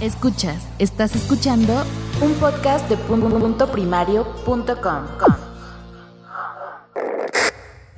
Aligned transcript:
Escuchas, 0.00 0.66
estás 0.78 1.14
escuchando 1.14 1.84
un 2.20 2.32
podcast 2.34 2.88
de 2.88 2.96
puntoprimario.com. 2.96 5.04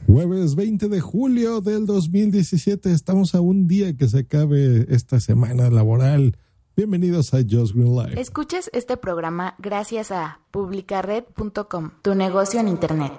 Jueves 0.07 0.55
20 0.55 0.89
de 0.89 1.01
julio 1.01 1.63
del 1.63 1.87
2017, 1.87 2.93
estamos 2.93 3.35
a 3.35 3.41
un 3.41 3.67
día 3.67 3.97
que 3.97 4.09
se 4.09 4.19
acabe 4.21 4.87
esta 4.91 5.21
semana 5.21 5.71
laboral. 5.71 6.37
Bienvenidos 6.77 7.33
a 7.33 7.39
Just 7.39 7.75
Green 7.75 7.97
Life. 7.97 8.21
Escuchas 8.21 8.69
este 8.75 8.99
programa 8.99 9.55
gracias 9.59 10.13
a 10.13 10.41
publicared.com, 10.51 11.93
tu 12.03 12.15
negocio 12.15 12.61
en 12.61 12.69
internet. 12.69 13.13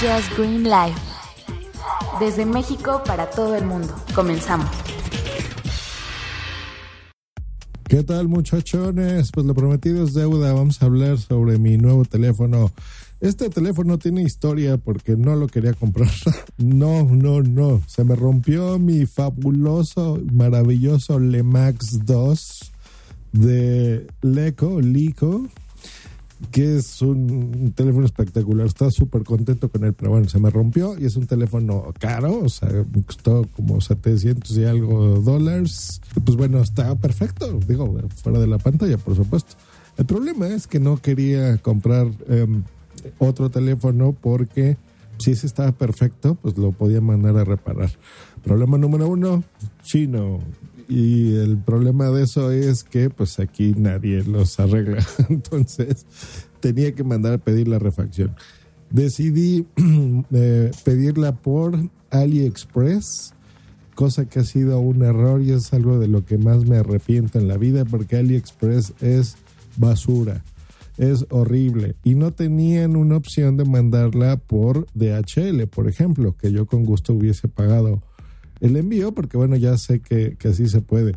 Just 0.00 0.38
Green 0.38 0.64
Life. 0.64 0.98
Desde 2.18 2.46
México 2.46 3.02
para 3.04 3.28
todo 3.28 3.54
el 3.54 3.66
mundo. 3.66 3.94
Comenzamos. 4.14 4.70
¿Qué 7.88 8.02
tal 8.02 8.28
muchachones? 8.28 9.30
Pues 9.32 9.46
lo 9.46 9.54
prometido 9.54 10.04
es 10.04 10.12
deuda. 10.12 10.52
Vamos 10.52 10.82
a 10.82 10.84
hablar 10.84 11.16
sobre 11.16 11.56
mi 11.56 11.78
nuevo 11.78 12.04
teléfono. 12.04 12.70
Este 13.18 13.48
teléfono 13.48 13.98
tiene 13.98 14.22
historia 14.22 14.76
porque 14.76 15.16
no 15.16 15.34
lo 15.36 15.46
quería 15.46 15.72
comprar. 15.72 16.10
No, 16.58 17.04
no, 17.04 17.40
no. 17.40 17.80
Se 17.86 18.04
me 18.04 18.14
rompió 18.14 18.78
mi 18.78 19.06
fabuloso, 19.06 20.20
maravilloso 20.32 21.18
Lemax 21.18 22.04
2 22.04 22.72
de 23.32 24.06
Leco, 24.20 24.80
Lico 24.82 25.48
que 26.50 26.76
es 26.76 27.02
un 27.02 27.72
teléfono 27.74 28.06
espectacular. 28.06 28.66
Estaba 28.66 28.90
súper 28.90 29.24
contento 29.24 29.68
con 29.68 29.84
él, 29.84 29.92
pero 29.92 30.10
bueno, 30.12 30.28
se 30.28 30.38
me 30.38 30.50
rompió 30.50 30.98
y 30.98 31.04
es 31.04 31.16
un 31.16 31.26
teléfono 31.26 31.92
caro, 31.98 32.40
o 32.40 32.48
sea, 32.48 32.68
me 32.70 33.02
costó 33.02 33.46
como 33.54 33.80
700 33.80 34.56
y 34.56 34.64
algo 34.64 35.20
dólares. 35.20 36.00
Pues 36.24 36.36
bueno, 36.36 36.60
está 36.60 36.94
perfecto, 36.94 37.58
digo, 37.66 37.96
fuera 38.22 38.38
de 38.38 38.46
la 38.46 38.58
pantalla, 38.58 38.98
por 38.98 39.16
supuesto. 39.16 39.56
El 39.96 40.06
problema 40.06 40.46
es 40.48 40.66
que 40.66 40.78
no 40.78 40.96
quería 40.98 41.58
comprar 41.58 42.08
em, 42.28 42.62
otro 43.18 43.50
teléfono 43.50 44.12
porque 44.12 44.76
si 45.18 45.32
ese 45.32 45.46
estaba 45.46 45.72
perfecto, 45.72 46.36
pues 46.36 46.56
lo 46.56 46.70
podía 46.70 47.00
mandar 47.00 47.36
a 47.36 47.44
reparar. 47.44 47.90
Problema 48.44 48.78
número 48.78 49.08
uno, 49.08 49.42
chino 49.82 50.38
y 50.88 51.34
el 51.34 51.58
problema 51.58 52.08
de 52.08 52.24
eso 52.24 52.50
es 52.50 52.82
que 52.82 53.10
pues 53.10 53.38
aquí 53.38 53.74
nadie 53.76 54.24
los 54.24 54.58
arregla. 54.58 55.06
Entonces 55.28 56.06
tenía 56.60 56.94
que 56.94 57.04
mandar 57.04 57.34
a 57.34 57.38
pedir 57.38 57.68
la 57.68 57.78
refacción. 57.78 58.34
Decidí 58.90 59.66
eh, 60.32 60.70
pedirla 60.84 61.32
por 61.36 61.78
AliExpress, 62.10 63.34
cosa 63.94 64.26
que 64.26 64.40
ha 64.40 64.44
sido 64.44 64.80
un 64.80 65.02
error 65.02 65.42
y 65.42 65.52
es 65.52 65.72
algo 65.74 65.98
de 65.98 66.08
lo 66.08 66.24
que 66.24 66.38
más 66.38 66.64
me 66.64 66.78
arrepiento 66.78 67.38
en 67.38 67.48
la 67.48 67.58
vida 67.58 67.84
porque 67.84 68.16
AliExpress 68.16 68.94
es 69.02 69.36
basura. 69.76 70.42
Es 70.96 71.26
horrible. 71.30 71.96
Y 72.02 72.14
no 72.14 72.32
tenían 72.32 72.96
una 72.96 73.18
opción 73.18 73.56
de 73.56 73.64
mandarla 73.64 74.36
por 74.38 74.86
DHL, 74.94 75.66
por 75.68 75.86
ejemplo, 75.86 76.34
que 76.36 76.50
yo 76.50 76.66
con 76.66 76.84
gusto 76.84 77.12
hubiese 77.12 77.46
pagado 77.46 78.02
el 78.60 78.76
envío, 78.76 79.12
porque 79.12 79.36
bueno, 79.36 79.56
ya 79.56 79.76
sé 79.76 80.00
que, 80.00 80.36
así 80.48 80.68
se 80.68 80.80
puede. 80.80 81.16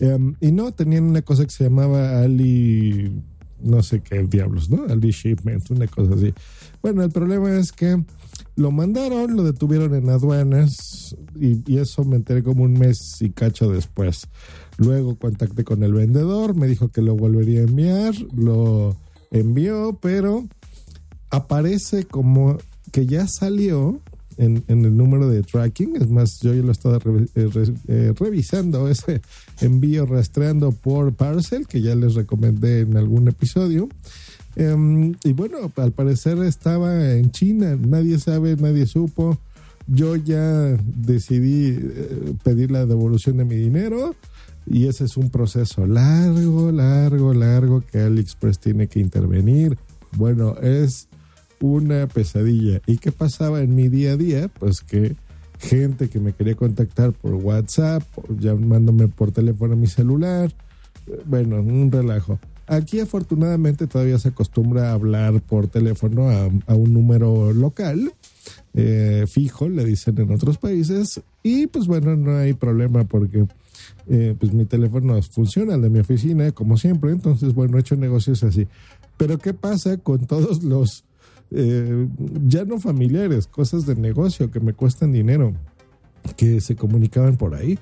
Em, 0.00 0.34
y 0.40 0.52
no, 0.52 0.72
tenían 0.72 1.04
una 1.04 1.22
cosa 1.22 1.44
que 1.44 1.50
se 1.50 1.64
llamaba 1.64 2.20
Ali, 2.20 3.22
no 3.60 3.82
sé 3.82 4.00
qué 4.00 4.22
diablos, 4.24 4.70
¿no? 4.70 4.84
Ali 4.88 5.10
Shipment, 5.10 5.70
una 5.70 5.86
cosa 5.86 6.14
así. 6.14 6.32
Bueno, 6.82 7.02
el 7.02 7.10
problema 7.10 7.56
es 7.56 7.72
que 7.72 8.02
lo 8.56 8.70
mandaron, 8.70 9.36
lo 9.36 9.44
detuvieron 9.44 9.94
en 9.94 10.08
aduanas 10.08 11.16
y, 11.38 11.62
y 11.70 11.78
eso 11.78 12.04
me 12.04 12.16
enteré 12.16 12.42
como 12.42 12.64
un 12.64 12.74
mes 12.74 13.20
y 13.20 13.30
cacho 13.30 13.70
después. 13.70 14.28
Luego 14.78 15.16
contacté 15.16 15.64
con 15.64 15.82
el 15.82 15.92
vendedor, 15.92 16.56
me 16.56 16.66
dijo 16.66 16.88
que 16.88 17.02
lo 17.02 17.14
volvería 17.14 17.60
a 17.60 17.64
enviar, 17.64 18.14
lo 18.34 18.96
envió, 19.30 19.98
pero 20.00 20.46
aparece 21.30 22.04
como 22.04 22.58
que 22.90 23.06
ya 23.06 23.26
salió 23.26 24.00
en, 24.36 24.64
el 24.68 24.96
número 24.96 25.28
de 25.28 25.42
tracking. 25.42 25.96
Es 25.96 26.08
más, 26.08 26.40
yo 26.40 26.54
ya 26.54 26.62
lo 26.62 26.72
estaba 26.72 26.98
eh, 27.34 27.50
eh, 27.88 28.12
revisando 28.18 28.88
ese 28.88 29.20
envío 29.60 30.06
rastreando 30.06 30.72
por 30.72 31.12
parcel 31.14 31.66
que 31.66 31.80
ya 31.80 31.94
les 31.94 32.14
recomendé 32.14 32.80
en 32.80 32.96
algún 32.96 33.28
episodio. 33.28 33.88
Em, 34.56 35.14
y 35.24 35.32
bueno, 35.32 35.72
al 35.76 35.92
parecer 35.92 36.38
estaba 36.38 37.12
en 37.14 37.30
China, 37.30 37.76
nadie 37.76 38.18
sabe, 38.18 38.56
nadie 38.56 38.86
supo. 38.86 39.38
Yo 39.86 40.16
ya 40.16 40.42
decidí 40.42 41.68
eh, 41.70 42.34
pedir 42.44 42.70
la 42.70 42.86
devolución 42.86 43.38
de 43.38 43.44
mi 43.44 43.56
dinero 43.56 44.14
y 44.66 44.86
ese 44.86 45.04
es 45.04 45.16
un 45.16 45.30
proceso 45.30 45.86
largo, 45.86 46.70
largo, 46.70 47.34
largo 47.34 47.82
que 47.90 47.98
AliExpress 47.98 48.58
tiene 48.58 48.86
que 48.86 49.00
intervenir. 49.00 49.76
Bueno, 50.16 50.56
es 50.58 51.08
una 51.62 52.06
pesadilla. 52.08 52.80
¿Y 52.86 52.98
qué 52.98 53.12
pasaba 53.12 53.62
en 53.62 53.74
mi 53.74 53.88
día 53.88 54.12
a 54.12 54.16
día? 54.16 54.48
Pues 54.48 54.80
que 54.80 55.16
gente 55.58 56.08
que 56.08 56.20
me 56.20 56.32
quería 56.32 56.56
contactar 56.56 57.12
por 57.12 57.34
WhatsApp, 57.34 58.02
llamándome 58.38 59.08
por 59.08 59.30
teléfono 59.30 59.74
a 59.74 59.76
mi 59.76 59.86
celular, 59.86 60.52
bueno, 61.24 61.60
un 61.60 61.90
relajo. 61.90 62.38
Aquí 62.66 63.00
afortunadamente 63.00 63.86
todavía 63.86 64.18
se 64.18 64.28
acostumbra 64.28 64.90
a 64.90 64.94
hablar 64.94 65.40
por 65.42 65.68
teléfono 65.68 66.30
a, 66.30 66.74
un 66.74 66.92
número 66.92 67.52
local, 67.52 68.12
eh, 68.74 69.24
fijo, 69.28 69.68
le 69.68 69.84
dicen 69.84 70.18
en 70.18 70.32
otros 70.32 70.58
países, 70.58 71.20
y 71.42 71.66
pues 71.66 71.86
bueno, 71.86 72.16
no 72.16 72.38
hay 72.38 72.54
problema 72.54 73.04
porque 73.04 73.46
eh, 74.08 74.34
pues 74.38 74.52
mi 74.52 74.64
teléfono 74.64 75.20
funciona, 75.22 75.74
el 75.74 75.82
de 75.82 75.90
mi 75.90 76.00
oficina, 76.00 76.50
como 76.52 76.76
siempre, 76.76 77.10
entonces 77.10 77.54
bueno, 77.54 77.76
he 77.76 77.80
hecho 77.80 77.96
negocios 77.96 78.42
así. 78.42 78.66
Pero 79.16 79.38
¿qué 79.38 79.54
pasa 79.54 79.98
con 79.98 80.26
todos 80.26 80.62
los 80.62 81.04
eh, 81.54 82.08
ya 82.46 82.64
no 82.64 82.78
familiares, 82.78 83.46
cosas 83.46 83.86
de 83.86 83.94
negocio 83.94 84.50
que 84.50 84.60
me 84.60 84.72
cuestan 84.72 85.12
dinero, 85.12 85.54
que 86.36 86.60
se 86.60 86.76
comunicaban 86.76 87.36
por 87.36 87.54
ahí, 87.54 87.78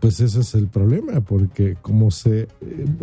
pues 0.00 0.20
ese 0.20 0.40
es 0.40 0.54
el 0.54 0.68
problema, 0.68 1.20
porque 1.20 1.76
como 1.80 2.10
se, 2.10 2.42
eh, 2.42 2.48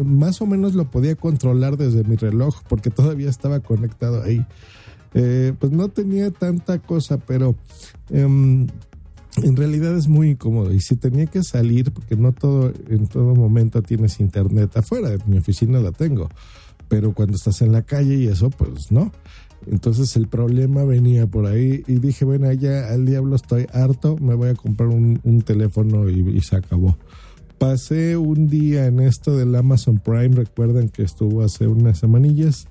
más 0.03 0.41
o 0.41 0.45
menos 0.45 0.73
lo 0.75 0.89
podía 0.89 1.15
controlar 1.15 1.77
desde 1.77 2.03
mi 2.03 2.15
reloj, 2.15 2.61
porque 2.69 2.89
todavía 2.89 3.29
estaba 3.29 3.59
conectado 3.59 4.23
ahí, 4.23 4.45
eh, 5.13 5.53
pues 5.59 5.71
no 5.71 5.89
tenía 5.89 6.31
tanta 6.31 6.79
cosa, 6.79 7.17
pero... 7.17 7.55
Em, 8.09 8.67
en 9.43 9.55
realidad 9.57 9.97
es 9.97 10.07
muy 10.07 10.29
incómodo 10.31 10.71
y 10.71 10.79
si 10.79 10.95
tenía 10.95 11.25
que 11.25 11.43
salir 11.43 11.91
porque 11.91 12.15
no 12.15 12.31
todo 12.31 12.71
en 12.87 13.07
todo 13.07 13.35
momento 13.35 13.81
tienes 13.81 14.21
internet 14.21 14.77
afuera 14.77 15.09
de 15.09 15.19
mi 15.25 15.37
oficina 15.37 15.79
la 15.79 15.91
tengo 15.91 16.29
pero 16.87 17.13
cuando 17.13 17.35
estás 17.35 17.61
en 17.61 17.71
la 17.71 17.81
calle 17.81 18.15
y 18.15 18.27
eso 18.27 18.49
pues 18.49 18.91
no 18.91 19.11
entonces 19.67 20.15
el 20.15 20.27
problema 20.27 20.83
venía 20.83 21.27
por 21.27 21.45
ahí 21.45 21.83
y 21.87 21.95
dije, 21.95 22.25
bueno, 22.25 22.51
ya 22.53 22.87
al 22.89 23.05
diablo 23.05 23.35
estoy 23.35 23.67
harto, 23.73 24.17
me 24.17 24.35
voy 24.35 24.49
a 24.49 24.55
comprar 24.55 24.89
un, 24.89 25.41
teléfono 25.45 26.09
y, 26.09 26.41
se 26.41 26.55
acabó. 26.55 26.97
Pasé 27.57 28.17
un 28.17 28.47
día 28.47 28.85
en 28.85 28.99
esto 28.99 29.35
del 29.35 29.55
Amazon 29.55 29.99
Prime, 29.99 30.29
recuerden 30.29 30.89
que 30.89 31.03
estuvo 31.03 31.43
hace 31.43 31.67
unas 31.67 31.99
semanillas, 31.99 32.67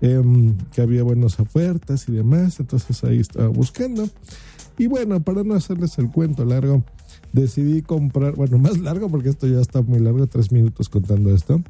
em, 0.00 0.56
que 0.72 0.80
había 0.80 1.02
buenas 1.02 1.38
ofertas 1.40 2.08
y 2.08 2.12
demás, 2.12 2.60
entonces 2.60 3.02
ahí 3.04 3.18
estaba 3.18 3.48
buscando. 3.48 4.08
Y 4.78 4.86
bueno, 4.86 5.20
para 5.20 5.42
no 5.42 5.54
hacerles 5.54 5.98
el 5.98 6.10
cuento 6.10 6.44
largo, 6.44 6.84
decidí 7.32 7.82
comprar, 7.82 8.36
bueno, 8.36 8.58
más 8.58 8.78
largo 8.78 9.08
porque 9.08 9.30
esto 9.30 9.46
ya 9.46 9.60
está 9.60 9.82
muy 9.82 9.98
largo, 9.98 10.26
tres 10.26 10.52
minutos 10.52 10.88
contando 10.88 11.34
esto 11.34 11.62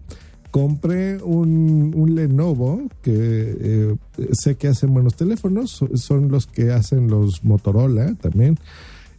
compré 0.51 1.23
un, 1.23 1.93
un 1.95 2.15
Lenovo 2.15 2.83
que 3.03 3.13
eh, 3.15 3.97
sé 4.33 4.57
que 4.57 4.69
hacen 4.69 4.93
buenos 4.93 5.15
teléfonos, 5.15 5.85
son 5.95 6.29
los 6.29 6.47
que 6.47 6.73
hacen 6.73 7.09
los 7.09 7.45
Motorola 7.45 8.15
también. 8.15 8.59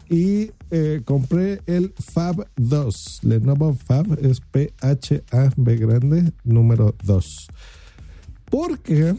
Y 0.10 0.52
eh, 0.72 1.02
compré 1.06 1.62
el 1.68 1.94
Fab 1.98 2.48
2. 2.58 3.20
Lenovo 3.24 3.76
Fab 3.76 4.18
es 4.22 4.40
P-H-A-B 4.42 5.76
grande, 5.78 6.34
número 6.44 6.96
2. 7.04 7.48
Porque 8.50 9.16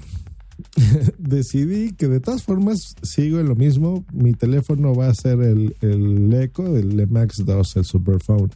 decidí 1.19 1.93
que 1.93 2.09
de 2.09 2.19
todas 2.19 2.43
formas 2.43 2.97
sigo 3.03 3.39
en 3.39 3.49
lo 3.49 3.55
mismo. 3.55 4.05
Mi 4.13 4.33
teléfono 4.33 4.95
va 4.95 5.09
a 5.09 5.15
ser 5.15 5.41
el, 5.43 5.77
el 5.81 6.33
Echo, 6.35 6.77
el 6.77 7.07
Max 7.09 7.45
2, 7.45 7.77
el 7.77 7.85
Superphone. 7.85 8.51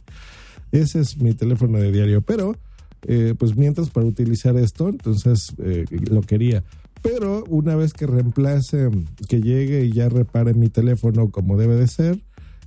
Ese 0.73 0.99
es 0.99 1.17
mi 1.17 1.33
teléfono 1.33 1.79
de 1.79 1.91
diario. 1.93 2.21
Pero 2.21 2.57
eh, 3.07 3.35
pues 3.37 3.55
mientras 3.55 3.89
para 3.89 4.05
utilizar 4.05 4.57
esto, 4.57 4.89
entonces 4.89 5.53
eh, 5.59 5.85
lo 6.09 6.21
quería. 6.21 6.63
Pero 7.01 7.43
una 7.49 7.75
vez 7.75 7.93
que 7.93 8.07
reemplace, 8.07 8.89
que 9.29 9.41
llegue 9.41 9.85
y 9.85 9.91
ya 9.91 10.09
repare 10.09 10.55
mi 10.55 10.69
teléfono 10.69 11.29
como 11.29 11.55
debe 11.55 11.75
de 11.75 11.87
ser, 11.87 12.19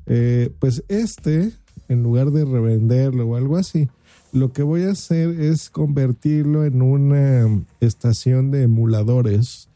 eh, 0.06 0.50
pues 0.60 0.84
este, 0.88 1.50
en 1.88 2.02
lugar 2.04 2.30
de 2.30 2.44
revenderlo 2.44 3.26
o 3.26 3.36
algo 3.36 3.56
así, 3.56 3.88
lo 4.32 4.52
que 4.52 4.62
voy 4.62 4.82
a 4.82 4.92
hacer 4.92 5.40
es 5.40 5.70
convertirlo 5.70 6.64
en 6.64 6.82
una 6.82 7.64
estación 7.80 8.50
de 8.52 8.62
emuladores. 8.62 9.68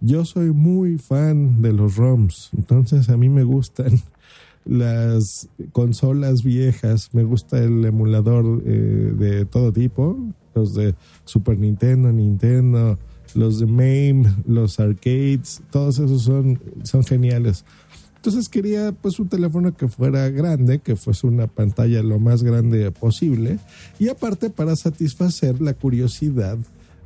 Yo 0.00 0.24
soy 0.24 0.50
muy 0.50 0.98
fan 0.98 1.62
de 1.62 1.72
los 1.72 1.96
ROMs, 1.96 2.50
entonces 2.56 3.08
a 3.10 3.16
mí 3.16 3.28
me 3.28 3.44
gustan 3.44 4.02
las 4.68 5.48
consolas 5.72 6.42
viejas, 6.42 7.08
me 7.14 7.24
gusta 7.24 7.58
el 7.58 7.84
emulador 7.84 8.62
eh, 8.66 9.12
de 9.16 9.44
todo 9.46 9.72
tipo, 9.72 10.18
los 10.54 10.74
de 10.74 10.94
Super 11.24 11.58
Nintendo, 11.58 12.12
Nintendo, 12.12 12.98
los 13.34 13.60
de 13.60 13.66
MAME, 13.66 14.34
los 14.46 14.78
arcades, 14.78 15.62
todos 15.70 15.98
esos 15.98 16.22
son, 16.22 16.60
son 16.84 17.02
geniales. 17.02 17.64
Entonces 18.16 18.48
quería 18.48 18.92
pues 18.92 19.18
un 19.20 19.28
teléfono 19.28 19.74
que 19.74 19.88
fuera 19.88 20.28
grande, 20.28 20.80
que 20.80 20.96
fuese 20.96 21.26
una 21.26 21.46
pantalla 21.46 22.02
lo 22.02 22.18
más 22.18 22.42
grande 22.42 22.90
posible 22.90 23.58
y 23.98 24.08
aparte 24.08 24.50
para 24.50 24.76
satisfacer 24.76 25.60
la 25.60 25.72
curiosidad 25.72 26.58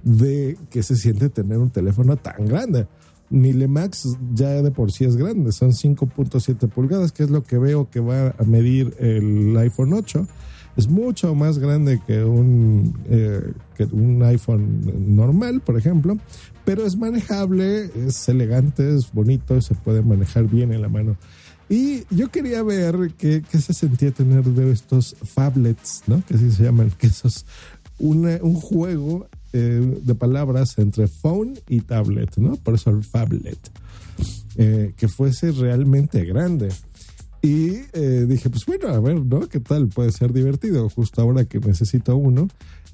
de 0.03 0.57
que 0.71 0.83
se 0.83 0.97
siente 0.97 1.29
tener 1.29 1.59
un 1.59 1.71
teléfono 1.71 2.17
tan 2.17 2.47
grande. 2.47 2.87
Mi 3.33 3.53
Lemax 3.53 4.17
ya 4.35 4.63
de 4.63 4.71
por 4.71 4.93
sí 4.93 5.05
es 5.05 5.17
grande, 5.17 5.53
son 5.53 5.71
5.7 5.71 6.69
pulgadas, 6.69 7.13
que 7.13 7.25
es 7.25 7.31
lo 7.31 7.43
que 7.43 7.59
veo 7.59 7.91
que 7.91 8.01
va 8.01 8.35
a 8.39 8.45
medir 8.45 8.95
el 9.01 9.57
iPhone 9.57 9.95
8 9.95 10.27
es 10.77 10.89
mucho 10.89 11.35
más 11.35 11.59
grande 11.59 12.01
que 12.07 12.25
un, 12.25 12.99
eh, 13.07 13.53
que 13.77 13.85
un 13.85 14.23
iPhone 14.23 15.15
normal, 15.15 15.61
por 15.61 15.77
ejemplo, 15.77 16.17
pero 16.65 16.87
es 16.87 16.97
manejable, 16.97 17.91
es 18.07 18.29
elegante, 18.29 18.97
es 18.97 19.13
bonito, 19.13 19.61
se 19.61 19.75
puede 19.75 20.03
manejar 20.03 20.47
bien 20.47 20.73
en 20.73 20.83
la 20.83 20.89
mano. 20.89 21.17
Y 21.69 22.05
yo 22.15 22.31
quería 22.31 22.63
ver 22.63 23.13
qué, 23.19 23.43
qué 23.49 23.59
se 23.59 23.73
sentía 23.73 24.13
tener 24.13 24.45
de 24.45 24.73
estos 24.73 25.17
phablets, 25.23 26.05
¿no? 26.07 26.23
Que 26.27 26.35
así 26.35 26.51
se 26.51 26.65
llaman, 26.65 26.91
que 26.99 27.07
eso 27.07 27.29
es 27.29 27.45
un 27.99 28.55
juego 28.55 29.29
eh, 29.53 30.01
de 30.03 30.15
palabras 30.15 30.79
entre 30.79 31.09
phone 31.09 31.59
y 31.69 31.81
tablet, 31.81 32.37
¿no? 32.37 32.57
Por 32.57 32.75
eso 32.75 32.91
el 32.91 33.03
phablet. 33.03 33.59
Eh, 34.57 34.93
que 34.97 35.09
fuese 35.09 35.51
realmente 35.53 36.25
grande. 36.25 36.69
Y 37.41 37.81
eh, 37.93 38.27
dije, 38.29 38.51
pues 38.51 38.67
bueno, 38.67 38.89
a 38.89 39.01
ver, 39.01 39.25
¿no? 39.25 39.49
¿Qué 39.49 39.59
tal? 39.61 39.89
Puede 39.89 40.13
ser 40.13 40.33
divertido, 40.33 40.89
justo 40.91 41.23
ahora 41.23 41.45
que 41.45 41.59
necesito 41.59 42.17
uno. 42.17 42.49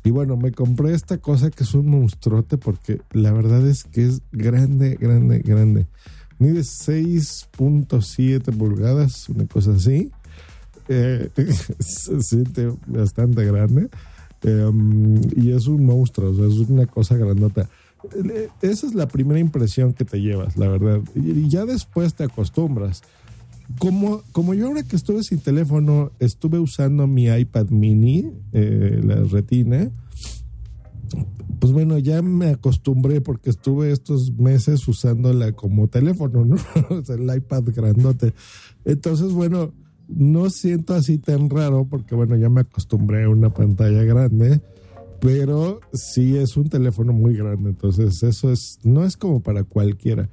Y 0.04 0.10
bueno, 0.10 0.36
me 0.36 0.52
compré 0.52 0.94
esta 0.94 1.18
cosa 1.18 1.50
que 1.50 1.64
es 1.64 1.74
un 1.74 1.88
monstruote 1.88 2.56
porque 2.56 3.02
la 3.12 3.32
verdad 3.32 3.66
es 3.68 3.84
que 3.84 4.06
es 4.06 4.22
grande, 4.32 4.96
grande, 4.98 5.40
grande. 5.40 5.86
Mide 6.38 6.60
6.7 6.60 8.56
pulgadas, 8.56 9.28
una 9.28 9.46
cosa 9.46 9.72
así. 9.72 10.12
Eh, 10.88 11.28
se 11.78 12.22
siente 12.22 12.72
bastante 12.86 13.44
grande. 13.44 13.90
Em, 14.42 15.20
y 15.36 15.50
es 15.50 15.66
un 15.66 15.84
monstruo, 15.84 16.30
es 16.30 16.58
una 16.68 16.86
cosa 16.86 17.16
grandota. 17.16 17.68
Esa 18.62 18.86
es 18.86 18.94
la 18.94 19.08
primera 19.08 19.40
impresión 19.40 19.92
que 19.92 20.04
te 20.04 20.20
llevas, 20.20 20.56
la 20.56 20.68
verdad. 20.68 21.00
Y 21.14 21.48
ya 21.48 21.64
después 21.64 22.14
te 22.14 22.24
acostumbras 22.24 23.02
como, 23.78 24.22
como 24.32 24.54
yo 24.54 24.68
ahora 24.68 24.82
que 24.82 24.96
estuve 24.96 25.22
sin 25.22 25.40
teléfono, 25.40 26.12
estuve 26.18 26.58
usando 26.58 27.06
mi 27.06 27.26
iPad 27.26 27.68
mini, 27.68 28.32
eh, 28.52 29.00
la 29.04 29.16
retina, 29.16 29.90
pues 31.60 31.72
bueno, 31.72 31.98
ya 31.98 32.22
me 32.22 32.50
acostumbré 32.50 33.20
porque 33.20 33.50
estuve 33.50 33.90
estos 33.92 34.32
meses 34.32 34.86
usándola 34.88 35.52
como 35.52 35.88
teléfono, 35.88 36.44
¿no? 36.44 36.56
el 37.08 37.36
iPad 37.36 37.64
grandote. 37.74 38.32
Entonces, 38.84 39.32
bueno, 39.32 39.72
no 40.08 40.48
siento 40.50 40.94
así 40.94 41.18
tan 41.18 41.50
raro 41.50 41.86
porque 41.88 42.14
bueno, 42.14 42.36
ya 42.36 42.48
me 42.48 42.62
acostumbré 42.62 43.24
a 43.24 43.28
una 43.28 43.50
pantalla 43.50 44.02
grande, 44.04 44.60
pero 45.20 45.80
sí 45.92 46.36
es 46.36 46.56
un 46.56 46.68
teléfono 46.68 47.12
muy 47.12 47.36
grande, 47.36 47.70
entonces 47.70 48.22
eso 48.22 48.50
es, 48.50 48.78
no 48.82 49.04
es 49.04 49.16
como 49.16 49.40
para 49.40 49.64
cualquiera. 49.64 50.28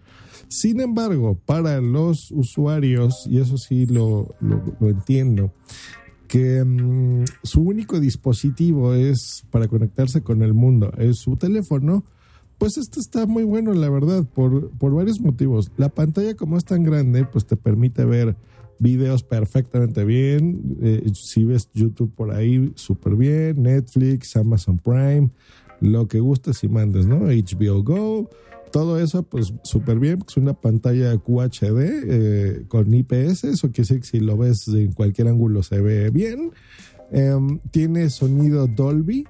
Sin 0.47 0.79
embargo, 0.79 1.39
para 1.45 1.81
los 1.81 2.31
usuarios, 2.31 3.25
y 3.29 3.39
eso 3.39 3.57
sí 3.57 3.85
lo, 3.87 4.35
entiendo, 4.81 5.51
que 6.27 6.63
mm, 6.63 7.25
su 7.43 7.61
único 7.61 7.99
dispositivo 7.99 8.93
es 8.93 9.43
para 9.49 9.67
conectarse 9.67 10.21
con 10.21 10.41
el 10.41 10.53
mundo, 10.53 10.93
es 10.97 11.19
su 11.19 11.35
teléfono, 11.35 12.03
pues 12.57 12.77
este 12.77 12.99
está 12.99 13.25
muy 13.25 13.43
bueno, 13.43 13.73
la 13.73 13.89
verdad, 13.89 14.23
por, 14.23 14.69
por 14.71 14.93
varios 14.93 15.19
motivos. 15.19 15.71
La 15.75 15.89
pantalla 15.89 16.35
como 16.35 16.57
es 16.57 16.63
tan 16.63 16.83
grande, 16.83 17.25
pues 17.25 17.45
te 17.45 17.57
permite 17.57 18.05
ver 18.05 18.37
videos 18.79 19.23
perfectamente 19.23 20.03
bien. 20.03 20.77
Eh, 20.81 21.11
si 21.13 21.43
ves 21.43 21.69
YouTube 21.73 22.13
por 22.13 22.31
ahí, 22.31 22.71
súper 22.75 23.15
bien. 23.15 23.63
Netflix, 23.63 24.35
Amazon 24.35 24.77
Prime, 24.77 25.29
lo 25.81 26.07
que 26.07 26.19
gustes 26.19 26.63
y 26.63 26.67
mandes, 26.67 27.05
¿no? 27.05 27.27
HBO 27.27 27.83
Go 27.83 28.29
todo 28.75 28.99
eso, 28.99 29.23
pues 29.23 29.53
súper 29.63 29.99
bien, 29.99 30.21
es 30.27 30.35
una 30.35 30.53
pantalla 30.53 31.17
QHD 31.17 31.79
eh, 31.79 32.65
con 32.67 32.93
IPS, 32.93 33.45
eso 33.45 33.71
quiere 33.71 33.87
decir 33.87 34.01
que 34.01 34.05
si 34.05 34.19
lo 34.19 34.35
ves 34.35 34.67
en 34.67 34.91
cualquier 34.91 35.29
ángulo 35.29 35.63
se 35.63 35.79
ve 35.79 36.09
bien. 36.09 36.51
Em, 37.09 37.59
tiene 37.71 38.09
sonido 38.09 38.67
Dolby, 38.67 39.25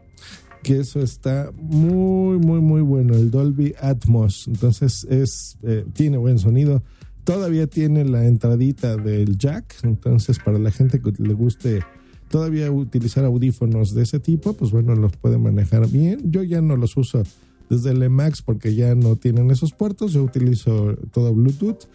que 0.64 0.80
eso 0.80 1.00
está 1.00 1.52
muy, 1.56 2.40
muy, 2.40 2.60
muy 2.60 2.82
bueno, 2.82 3.14
el 3.14 3.30
Dolby 3.30 3.76
Atmos. 3.80 4.48
Entonces 4.48 5.06
es, 5.12 5.60
eh, 5.62 5.86
tiene 5.94 6.18
buen 6.18 6.40
sonido. 6.40 6.82
Todavía 7.26 7.68
tiene 7.68 8.06
la 8.06 8.26
entradita 8.26 8.96
del 8.96 9.38
jack, 9.38 9.76
entonces 9.84 10.40
para 10.40 10.60
la 10.60 10.72
gente 10.72 11.02
que 11.02 11.12
le 11.18 11.34
guste 11.34 11.82
todavía 12.30 12.72
utilizar 12.72 13.26
audífonos 13.26 13.94
de 13.94 14.04
ese 14.04 14.20
tipo, 14.20 14.54
pues 14.54 14.72
bueno, 14.72 14.96
los 14.96 15.18
puede 15.18 15.38
manejar 15.38 15.88
bien. 15.90 16.32
Yo 16.32 16.44
ya 16.44 16.62
no 16.62 16.78
los 16.78 16.96
uso 16.98 17.24
desde 17.70 17.92
el 17.92 18.04
Emacs 18.04 18.42
porque 18.42 18.76
ya 18.76 18.94
no 18.96 19.16
tienen 19.16 19.52
esos 19.52 19.74
puertos. 19.74 20.14
Yo 20.14 20.24
utilizo 20.24 20.96
todo 21.12 21.34
Bluetooth. 21.34 21.88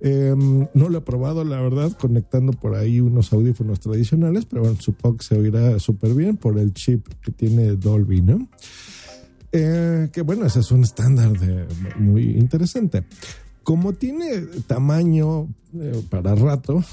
Em, 0.00 0.66
no 0.74 0.88
lo 0.90 0.98
he 0.98 1.00
probado, 1.00 1.42
la 1.44 1.60
verdad, 1.60 1.92
conectando 1.92 2.52
por 2.52 2.74
ahí 2.74 3.00
unos 3.00 3.32
audífonos 3.32 3.80
tradicionales, 3.80 4.44
pero 4.44 4.62
bueno, 4.62 4.76
supongo 4.78 5.16
que 5.16 5.24
se 5.24 5.38
oirá 5.38 5.78
súper 5.78 6.14
bien 6.14 6.36
por 6.36 6.58
el 6.58 6.74
chip 6.74 7.06
que 7.22 7.32
tiene 7.32 7.76
Dolby, 7.76 8.20
¿no? 8.20 8.46
Eh, 9.52 10.10
que 10.12 10.20
bueno, 10.20 10.44
ese 10.44 10.60
es 10.60 10.70
un 10.70 10.82
estándar 10.82 11.32
muy 11.98 12.36
interesante. 12.36 13.04
Como 13.66 13.94
tiene 13.94 14.42
tamaño 14.68 15.48
eh, 15.74 16.00
para 16.08 16.36
rato, 16.36 16.84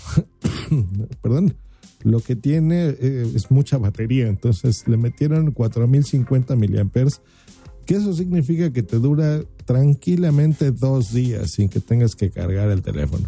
perdón, 1.22 1.54
lo 2.02 2.20
que 2.20 2.36
tiene 2.36 2.90
eh, 2.90 3.31
es 3.36 3.52
mucha 3.52 3.78
batería, 3.78 4.28
entonces 4.28 4.88
le 4.88 4.98
metieron 4.98 5.52
4050 5.52 6.56
miliamperes 6.56 7.22
que 7.86 7.94
eso 7.94 8.12
significa 8.14 8.74
que 8.74 8.81
te 8.81 8.98
dura 8.98 9.44
tranquilamente 9.66 10.72
dos 10.72 11.14
días 11.14 11.52
sin 11.52 11.70
que 11.70 11.80
tengas 11.80 12.16
que 12.16 12.31
cargar 12.31 12.72
el 12.72 12.81
teléfono. 12.81 13.28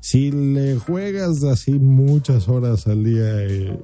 Si 0.00 0.30
le 0.30 0.76
juegas 0.76 1.42
así 1.42 1.72
muchas 1.80 2.48
horas 2.48 2.86
al 2.86 3.02
día 3.02 3.46
y, 3.46 3.76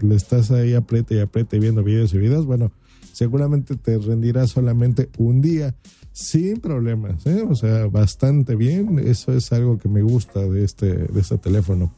le 0.00 0.14
estás 0.14 0.50
ahí 0.50 0.72
apriete 0.72 1.16
y 1.16 1.18
apriete 1.18 1.58
viendo 1.58 1.84
videos 1.84 2.14
y 2.14 2.18
videos, 2.18 2.46
bueno, 2.46 2.72
seguramente 3.12 3.76
te 3.76 3.98
rendirá 3.98 4.46
solamente 4.46 5.10
un 5.18 5.42
día 5.42 5.74
sin 6.16 6.60
problemas, 6.60 7.26
¿eh? 7.26 7.44
o 7.46 7.54
sea, 7.54 7.88
bastante 7.88 8.56
bien. 8.56 8.98
Eso 8.98 9.34
es 9.34 9.52
algo 9.52 9.76
que 9.78 9.90
me 9.90 10.00
gusta 10.00 10.40
de 10.40 10.64
este, 10.64 10.86
de 10.86 11.20
este 11.20 11.36
teléfono. 11.36 11.92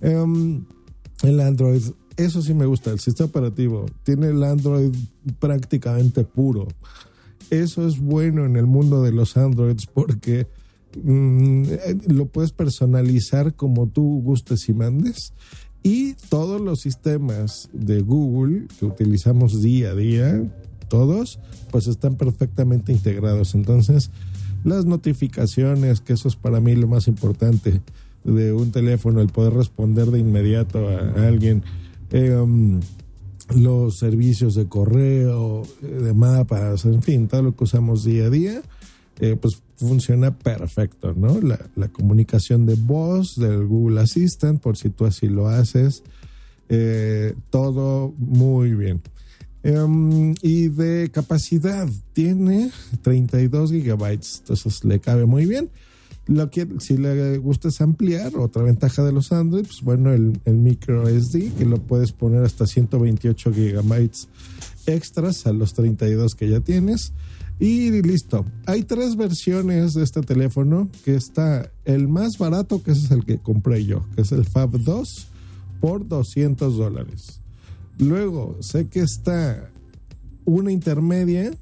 Um, 0.00 0.64
el 1.22 1.40
Android 1.40 1.82
eso 2.16 2.42
sí 2.42 2.54
me 2.54 2.66
gusta, 2.66 2.90
el 2.90 3.00
sistema 3.00 3.28
operativo 3.28 3.86
tiene 4.02 4.28
el 4.28 4.42
Android 4.42 4.94
prácticamente 5.38 6.24
puro. 6.24 6.68
Eso 7.48 7.86
es 7.86 7.98
bueno 7.98 8.44
en 8.44 8.56
el 8.56 8.66
mundo 8.66 9.02
de 9.02 9.12
los 9.12 9.36
Androids 9.36 9.86
porque 9.86 10.46
mm, 11.02 11.64
lo 12.08 12.26
puedes 12.26 12.52
personalizar 12.52 13.54
como 13.54 13.88
tú 13.88 14.20
gustes 14.22 14.68
y 14.68 14.74
mandes. 14.74 15.32
Y 15.82 16.12
todos 16.28 16.60
los 16.60 16.80
sistemas 16.80 17.70
de 17.72 18.02
Google 18.02 18.66
que 18.78 18.84
utilizamos 18.84 19.62
día 19.62 19.90
a 19.90 19.94
día, 19.94 20.42
todos, 20.88 21.38
pues 21.70 21.86
están 21.86 22.16
perfectamente 22.16 22.92
integrados. 22.92 23.54
Entonces, 23.54 24.10
las 24.64 24.86
notificaciones, 24.86 26.00
que 26.00 26.12
eso 26.14 26.28
es 26.28 26.36
para 26.36 26.60
mí 26.60 26.74
lo 26.74 26.88
más 26.88 27.08
importante 27.08 27.80
de 28.24 28.52
un 28.52 28.70
teléfono, 28.72 29.20
el 29.20 29.28
poder 29.28 29.54
responder 29.54 30.06
de 30.10 30.18
inmediato 30.18 30.88
a 30.88 31.26
alguien 31.26 31.62
Em, 32.10 32.80
los 33.54 33.98
servicios 33.98 34.54
de 34.54 34.66
correo, 34.66 35.62
de 35.80 36.12
mapas, 36.12 36.84
en 36.84 37.02
fin, 37.02 37.26
todo 37.26 37.42
lo 37.42 37.56
que 37.56 37.64
usamos 37.64 38.04
día 38.04 38.26
a 38.26 38.30
día, 38.30 38.62
eh, 39.18 39.36
pues 39.40 39.60
funciona 39.76 40.36
perfecto, 40.36 41.14
¿no? 41.14 41.40
La, 41.40 41.88
comunicación 41.88 42.66
de 42.66 42.74
voz 42.74 43.34
del 43.36 43.66
Google 43.66 44.00
Assistant, 44.00 44.60
por 44.60 44.76
si 44.76 44.90
tú 44.90 45.04
así 45.04 45.26
lo 45.26 45.48
haces, 45.48 46.04
eh, 46.68 47.34
todo 47.50 48.14
muy 48.18 48.74
bien. 48.74 49.02
Em, 49.62 50.34
y 50.42 50.68
de 50.68 51.10
capacidad, 51.12 51.88
tiene 52.12 52.70
32 53.02 53.72
gigabytes, 53.72 54.38
entonces 54.40 54.84
le 54.84 55.00
cabe 55.00 55.26
muy 55.26 55.46
bien 55.46 55.70
que, 56.50 56.66
si 56.78 56.96
le 56.96 57.38
gustas 57.38 57.80
ampliar, 57.80 58.36
otra 58.36 58.62
ventaja 58.62 59.02
de 59.02 59.12
los 59.12 59.32
Android, 59.32 59.64
pues 59.64 59.82
bueno, 59.82 60.12
el, 60.12 60.40
micro 60.46 61.08
SD, 61.08 61.52
que 61.58 61.64
lo 61.64 61.78
puedes 61.78 62.12
poner 62.12 62.44
hasta 62.44 62.66
128 62.66 63.52
gigabytes 63.52 64.28
extras 64.86 65.46
a 65.46 65.52
los 65.52 65.74
32 65.74 66.34
que 66.34 66.48
ya 66.48 66.60
tienes. 66.60 67.12
Y 67.58 67.90
listo. 68.02 68.46
Hay 68.66 68.84
tres 68.84 69.16
versiones 69.16 69.92
de 69.92 70.02
este 70.02 70.22
teléfono, 70.22 70.88
que 71.04 71.14
está 71.14 71.70
el 71.84 72.08
más 72.08 72.38
barato, 72.38 72.82
que 72.82 72.92
ese 72.92 73.06
es 73.06 73.10
el 73.10 73.24
que 73.24 73.38
compré 73.38 73.84
yo, 73.84 74.06
que 74.14 74.22
es 74.22 74.32
el 74.32 74.46
Fab 74.46 74.70
2 74.70 75.26
por 75.80 76.06
200 76.06 76.76
dólares. 76.76 77.39
Luego 78.00 78.56
sé 78.60 78.88
que 78.88 79.00
está 79.00 79.70
una 80.46 80.72
intermedia 80.72 81.52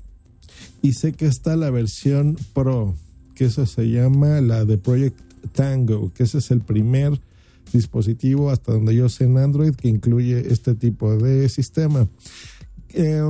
y 0.83 0.93
sé 0.93 1.13
que 1.13 1.27
está 1.27 1.57
la 1.57 1.71
versión 1.71 2.37
Pro, 2.55 2.95
que 3.35 3.47
eso 3.47 3.67
se 3.67 3.91
llama 3.91 4.41
la 4.41 4.65
de 4.65 4.79
Project 4.79 5.19
Tango, 5.53 6.13
que 6.15 6.23
ese 6.23 6.39
es 6.39 6.53
el 6.53 6.61
primer 6.61 7.21
dispositivo 7.73 8.51
hasta 8.51 8.73
donde 8.73 8.95
yo 8.95 9.09
sé 9.09 9.25
en 9.25 9.37
Android 9.37 9.75
que 9.75 9.89
incluye 9.89 10.53
este 10.53 10.75
tipo 10.75 11.17
de 11.17 11.49
sistema. 11.49 12.09
Eh, 12.91 13.21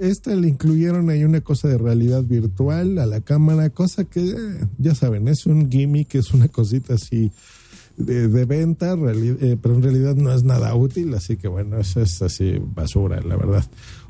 esta 0.00 0.34
le 0.34 0.48
incluyeron 0.48 1.10
ahí 1.10 1.24
una 1.24 1.42
cosa 1.42 1.68
de 1.68 1.78
realidad 1.78 2.22
virtual 2.24 2.98
a 2.98 3.06
la 3.06 3.20
cámara, 3.20 3.70
cosa 3.70 4.04
que 4.04 4.20
eh, 4.30 4.66
ya 4.78 4.94
saben, 4.94 5.28
es 5.28 5.46
un 5.46 5.70
gimmick, 5.70 6.14
es 6.14 6.32
una 6.32 6.48
cosita 6.48 6.94
así 6.94 7.30
de, 7.96 8.44
venta, 8.44 8.94
eh, 8.94 9.56
pero 9.60 9.74
en 9.74 9.82
realidad 9.82 10.14
no 10.16 10.32
es 10.32 10.44
nada 10.44 10.74
útil, 10.74 11.14
así 11.14 11.36
que 11.36 11.48
bueno, 11.48 11.78
eso 11.78 12.00
es 12.00 12.22
así 12.22 12.60
basura, 12.74 13.20
la 13.20 13.36
verdad. 13.36 13.64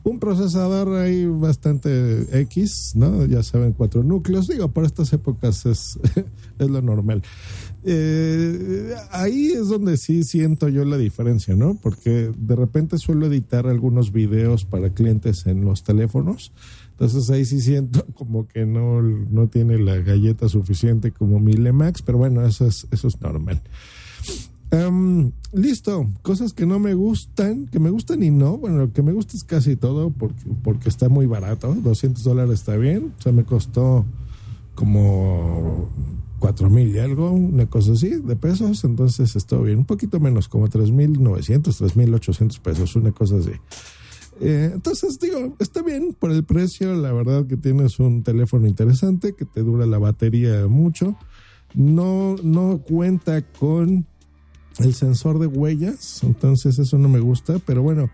Un 0.05 0.19
procesador 0.19 0.97
ahí 0.97 1.27
bastante 1.27 2.41
X, 2.41 2.93
¿no? 2.95 3.25
Ya 3.27 3.43
saben, 3.43 3.73
cuatro 3.73 4.03
núcleos, 4.03 4.49
digo, 4.49 4.69
por 4.69 4.85
estas 4.85 5.13
épocas 5.13 5.65
es, 5.67 5.99
es 6.59 6.71
lo 6.71 6.83
normal. 6.83 7.23
Eh, 7.85 8.95
ahí 9.11 9.53
es 9.53 9.69
donde 9.69 9.97
sí 9.97 10.23
siento 10.23 10.69
yo 10.69 10.85
la 10.85 10.97
diferencia, 10.97 11.55
¿no? 11.57 11.79
Porque 11.81 12.33
de 12.37 12.57
repente 12.57 12.99
suelo 12.99 13.27
editar 13.27 13.67
algunos 13.67 14.13
videos 14.13 14.65
para 14.65 14.91
clientes 14.91 15.47
en 15.47 15.65
los 15.65 15.83
teléfonos. 15.83 16.53
Entonces 17.03 17.31
ahí 17.31 17.45
sí 17.45 17.61
siento 17.61 18.07
como 18.15 18.47
que 18.47 18.65
no, 18.65 19.03
no 19.03 19.49
tiene 19.49 19.77
la 19.79 19.97
galleta 19.97 20.49
suficiente 20.49 21.11
como 21.11 21.41
mi 21.41 21.55
Lemax, 21.55 22.01
pero 22.03 22.17
bueno, 22.17 22.47
eso 22.47 22.65
es, 22.65 22.87
eso 22.93 23.09
es 23.09 23.21
normal. 23.21 23.61
Em, 24.71 25.33
listo, 25.53 26.09
cosas 26.23 26.53
que 26.53 26.65
no 26.65 26.79
me 26.79 26.95
gustan, 26.95 27.67
que 27.67 27.81
me 27.81 27.91
gustan 27.91 28.23
y 28.23 28.31
no. 28.31 28.57
Bueno, 28.57 28.79
lo 28.79 28.93
que 28.93 29.03
me 29.03 29.13
gusta 29.13 29.37
es 29.37 29.43
casi 29.43 29.75
todo 29.75 30.11
porque, 30.11 30.45
porque 30.63 30.89
está 30.89 31.09
muy 31.09 31.27
barato. 31.27 31.75
200 31.75 32.23
dólares 32.23 32.61
está 32.61 32.77
bien. 32.77 33.13
O 33.19 33.21
sea, 33.21 33.33
me 33.33 33.43
costó 33.43 34.07
como 34.77 35.91
cuatro 36.39 36.71
mil 36.71 36.95
y 36.95 37.01
algo, 37.01 37.33
una 37.33 37.67
cosa 37.67 37.93
así, 37.93 38.11
de 38.11 38.37
pesos, 38.37 38.85
entonces 38.85 39.37
estuvo 39.37 39.63
bien, 39.63 39.79
un 39.79 39.85
poquito 39.85 40.19
menos, 40.19 40.49
como 40.49 40.69
tres 40.69 40.91
mil 40.91 41.23
novecientos, 41.23 41.79
tres 41.79 41.95
mil 41.97 42.13
ochocientos 42.15 42.59
pesos, 42.59 42.97
una 42.97 43.13
cosa 43.13 43.37
así. 43.37 43.53
Eh, 44.41 44.71
entonces 44.75 45.19
digo, 45.19 45.55
está 45.59 45.83
bien 45.83 46.17
por 46.19 46.33
el 46.33 46.45
precio, 46.45 46.95
la 46.95 47.13
verdad 47.13 47.47
que 47.47 47.57
tienes 47.57 47.99
un 47.99 48.23
teléfono 48.23 48.67
interesante, 48.67 49.35
que 49.35 49.45
te 49.45 49.63
dura 49.63 49.87
la 49.87 49.99
batería 49.99 50.67
mucho, 50.69 51.17
no, 51.75 52.37
no 52.43 52.79
cuenta 52.79 53.43
con 53.43 54.07
el 54.79 54.95
sensor 54.95 55.39
de 55.39 55.47
huellas, 55.47 56.23
entonces 56.23 56.79
eso 56.79 56.99
no 56.99 57.09
me 57.09 57.21
gusta, 57.21 57.59
pero 57.65 57.83
bueno, 57.83 58.11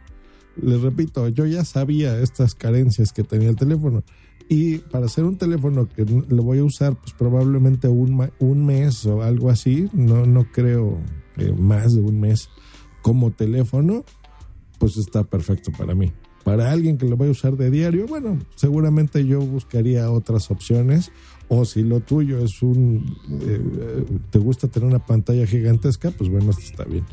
les 0.60 0.80
repito, 0.80 1.28
yo 1.28 1.46
ya 1.46 1.64
sabía 1.64 2.18
estas 2.20 2.54
carencias 2.54 3.12
que 3.12 3.22
tenía 3.22 3.48
el 3.48 3.56
teléfono. 3.56 4.02
Y 4.50 4.78
para 4.78 5.06
hacer 5.06 5.25
un 5.25 5.37
teléfono 5.37 5.88
que 5.88 6.04
lo 6.04 6.42
voy 6.42 6.58
a 6.58 6.64
usar 6.64 6.96
pues 6.96 7.12
probablemente 7.12 7.87
un, 7.87 8.30
un 8.38 8.66
mes 8.66 9.04
o 9.04 9.22
algo 9.22 9.50
así, 9.50 9.88
no, 9.92 10.25
no 10.25 10.50
creo 10.50 10.98
más 11.58 11.94
de 11.94 12.00
un 12.00 12.18
mes 12.18 12.48
como 13.02 13.30
teléfono, 13.30 14.04
pues 14.78 14.97
está 14.97 15.25
perfecto 15.25 15.73
para 15.76 15.94
mí. 15.94 16.12
Para 16.44 16.70
alguien 16.70 16.97
que 16.97 17.06
lo 17.06 17.16
vaya 17.16 17.28
a 17.28 17.32
usar 17.32 17.56
de 17.56 17.70
diario, 17.70 18.06
bueno, 18.06 18.38
seguramente 18.54 19.26
yo 19.26 19.40
buscaría 19.40 20.11
otras 20.11 20.50
opciones. 20.50 21.11
O 21.49 21.64
si 21.64 21.82
lo 21.82 22.00
tuyo 22.00 22.38
es 22.44 22.62
un, 22.62 23.16
eh, 23.40 24.04
te 24.30 24.38
gusta 24.38 24.68
tener 24.68 24.87
una 24.87 25.04
pantalla 25.04 25.47
gigantesca, 25.47 26.11
pues 26.11 26.30
bueno, 26.30 26.50
esto 26.50 26.62
está 26.62 26.85
bien. 26.85 27.04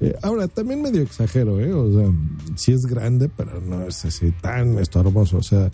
Eh, 0.00 0.14
ahora, 0.22 0.48
también 0.48 0.80
medio 0.80 1.02
exagero, 1.02 1.60
¿eh? 1.60 1.72
O 1.72 1.92
sea, 1.92 2.12
sí 2.56 2.72
es 2.72 2.86
grande, 2.86 3.30
pero 3.34 3.60
no 3.60 3.86
es 3.86 4.04
así 4.04 4.32
tan 4.32 4.78
estorboso. 4.78 5.38
O 5.38 5.42
sea, 5.42 5.70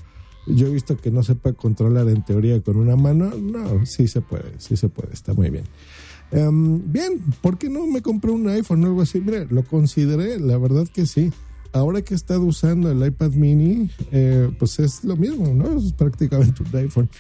yo 0.47 0.67
he 0.67 0.71
visto 0.71 0.97
que 0.97 1.11
no 1.11 1.23
se 1.23 1.35
puede 1.35 1.55
controlar 1.55 2.09
en 2.09 2.25
teoría 2.25 2.61
con 2.61 2.77
una 2.77 2.97
mano. 2.97 3.31
No, 3.37 3.87
sí 3.87 4.09
se 4.09 4.21
puede, 4.21 4.55
sí 4.59 4.77
se 4.77 4.89
puede, 4.89 5.13
está 5.13 5.33
muy 5.33 5.51
bien. 5.51 5.65
Em, 6.31 6.81
bien, 6.93 7.21
¿por 7.41 7.59
qué 7.59 7.69
no 7.69 7.87
me 7.87 8.03
compré 8.03 8.31
un 8.31 8.49
iPhone 8.49 8.85
o 8.85 8.87
algo 8.87 9.03
así? 9.03 9.21
Mire, 9.21 9.47
lo 9.51 9.65
consideré, 9.65 10.39
la 10.41 10.59
verdad 10.59 10.87
que 10.93 11.07
sí. 11.07 11.33
Ahora 11.73 12.03
que 12.03 12.15
he 12.15 12.17
estado 12.17 12.43
usando 12.43 12.91
el 12.91 13.07
iPad 13.07 13.33
mini, 13.33 13.91
eh, 14.11 14.51
pues 14.59 14.79
es 14.79 15.05
lo 15.05 15.17
mismo, 15.17 15.53
¿no? 15.53 15.79
Es 15.79 15.93
prácticamente 15.93 16.63
un 16.63 16.77
iPhone. 16.77 17.11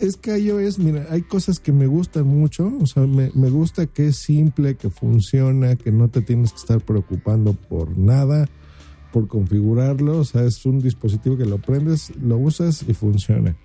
Es 0.00 0.16
que 0.16 0.38
iOS, 0.38 0.78
mira, 0.78 1.06
hay 1.10 1.22
cosas 1.22 1.58
que 1.58 1.72
me 1.72 1.86
gustan 1.86 2.26
mucho. 2.26 2.72
O 2.80 2.86
sea, 2.86 3.04
me, 3.06 3.32
me 3.34 3.50
gusta 3.50 3.86
que 3.86 4.08
es 4.08 4.16
simple, 4.16 4.76
que 4.76 4.90
funciona, 4.90 5.76
que 5.76 5.90
no 5.90 6.08
te 6.08 6.20
tienes 6.20 6.52
que 6.52 6.58
estar 6.58 6.80
preocupando 6.80 7.54
por 7.54 7.96
nada 7.96 8.48
por 9.14 9.28
configurarlo, 9.28 10.18
o 10.18 10.24
sea, 10.24 10.42
es 10.42 10.66
un 10.66 10.80
dispositivo 10.80 11.36
que 11.36 11.46
lo 11.46 11.58
prendes, 11.58 12.12
lo 12.20 12.36
usas 12.36 12.84
y 12.88 12.94
funciona. 12.94 13.56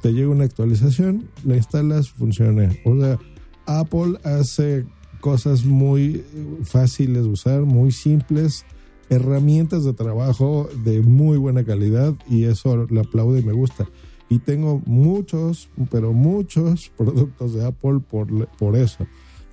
Te 0.00 0.14
llega 0.14 0.30
una 0.30 0.44
actualización, 0.44 1.28
la 1.44 1.56
instalas, 1.56 2.08
funciona. 2.08 2.74
O 2.86 2.98
sea, 2.98 3.18
Apple 3.66 4.18
hace 4.24 4.86
cosas 5.20 5.64
muy 5.64 6.24
fáciles 6.64 7.24
de 7.24 7.28
usar, 7.28 7.62
muy 7.62 7.92
simples, 7.92 8.64
herramientas 9.08 9.84
de 9.84 9.92
trabajo 9.92 10.68
de 10.84 11.00
muy 11.00 11.38
buena 11.38 11.64
calidad 11.64 12.14
y 12.28 12.44
eso 12.44 12.86
lo 12.88 13.00
aplaudo 13.00 13.38
y 13.38 13.42
me 13.42 13.52
gusta. 13.52 13.88
Y 14.28 14.38
tengo 14.38 14.82
muchos, 14.86 15.68
pero 15.90 16.12
muchos 16.12 16.90
productos 16.96 17.54
de 17.54 17.64
Apple 17.64 18.00
por, 18.10 18.48
por 18.58 18.76
eso. 18.76 19.06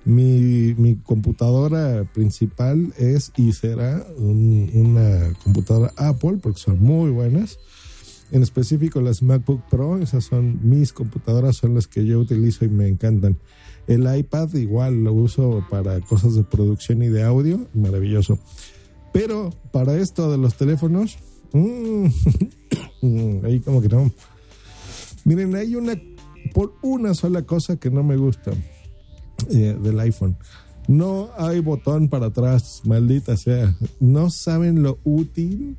Mi, 0.04 0.74
mi, 0.76 0.96
computadora 0.96 2.04
principal 2.12 2.92
es 2.98 3.30
y 3.36 3.52
será 3.52 4.04
una 4.16 5.32
computadora 5.44 5.92
Apple 5.96 6.38
porque 6.42 6.58
son 6.58 6.82
muy 6.82 7.10
buenas. 7.10 7.58
En 8.32 8.42
específico 8.42 9.00
las 9.00 9.22
MacBook 9.22 9.62
Pro, 9.70 9.98
esas 9.98 10.24
son 10.24 10.58
mis 10.68 10.92
computadoras, 10.92 11.56
son 11.56 11.74
las 11.74 11.86
que 11.86 12.04
yo 12.04 12.18
utilizo 12.18 12.64
y 12.64 12.68
me 12.68 12.88
encantan. 12.88 13.38
El 13.86 14.16
iPad 14.16 14.54
igual 14.54 15.04
lo 15.04 15.12
uso 15.12 15.64
para 15.70 16.00
cosas 16.00 16.34
de 16.34 16.44
producción 16.44 17.02
y 17.02 17.08
de 17.08 17.22
audio, 17.22 17.66
maravilloso. 17.74 18.38
Pero 19.12 19.50
para 19.72 19.96
esto 19.96 20.30
de 20.30 20.38
los 20.38 20.54
teléfonos, 20.54 21.18
mmm, 21.52 22.06
ahí 23.44 23.60
como 23.60 23.82
que 23.82 23.88
no. 23.88 24.10
Miren, 25.24 25.54
hay 25.54 25.76
una, 25.76 25.94
por 26.54 26.74
una 26.82 27.14
sola 27.14 27.42
cosa 27.42 27.76
que 27.76 27.90
no 27.90 28.02
me 28.02 28.16
gusta 28.16 28.52
eh, 29.50 29.76
del 29.80 30.00
iPhone. 30.00 30.36
No 30.88 31.30
hay 31.36 31.60
botón 31.60 32.08
para 32.08 32.26
atrás, 32.26 32.82
maldita 32.84 33.36
sea. 33.36 33.76
No 34.00 34.30
saben 34.30 34.82
lo 34.82 34.98
útil, 35.04 35.76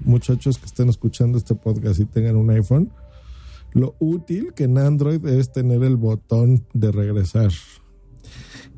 muchachos 0.00 0.58
que 0.58 0.66
estén 0.66 0.88
escuchando 0.88 1.38
este 1.38 1.54
podcast 1.54 2.00
y 2.00 2.04
tengan 2.04 2.36
un 2.36 2.50
iPhone, 2.50 2.90
lo 3.72 3.96
útil 3.98 4.52
que 4.54 4.64
en 4.64 4.78
Android 4.78 5.24
es 5.26 5.52
tener 5.52 5.82
el 5.82 5.96
botón 5.96 6.66
de 6.74 6.92
regresar. 6.92 7.50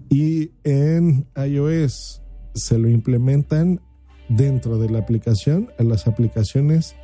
Y 0.09 0.53
en 0.63 1.27
iOS 1.37 2.23
se 2.55 2.79
lo 2.79 2.89
implementan 2.89 3.81
dentro 4.29 4.79
de 4.79 4.91
la 4.91 5.01
aplicación 5.01 5.71
a 5.79 5.83
las 5.83 6.07
aplicaciones 6.07 6.95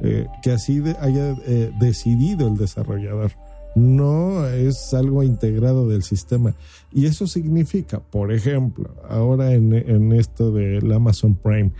eh, 0.00 0.26
que 0.42 0.52
así 0.52 0.82
haya 1.00 1.36
eh, 1.46 1.72
decidido 1.80 2.46
el 2.46 2.56
desarrollador 2.56 3.32
no 3.78 4.46
es 4.46 4.92
algo 4.94 5.22
integrado 5.22 5.88
del 5.88 6.02
sistema. 6.02 6.54
Y 6.92 7.06
eso 7.06 7.26
significa, 7.26 8.00
por 8.00 8.32
ejemplo, 8.32 8.94
ahora 9.08 9.52
en, 9.52 10.12
esto 10.12 10.52
del 10.52 10.90
Amazon 10.92 11.34
Prime, 11.36 11.72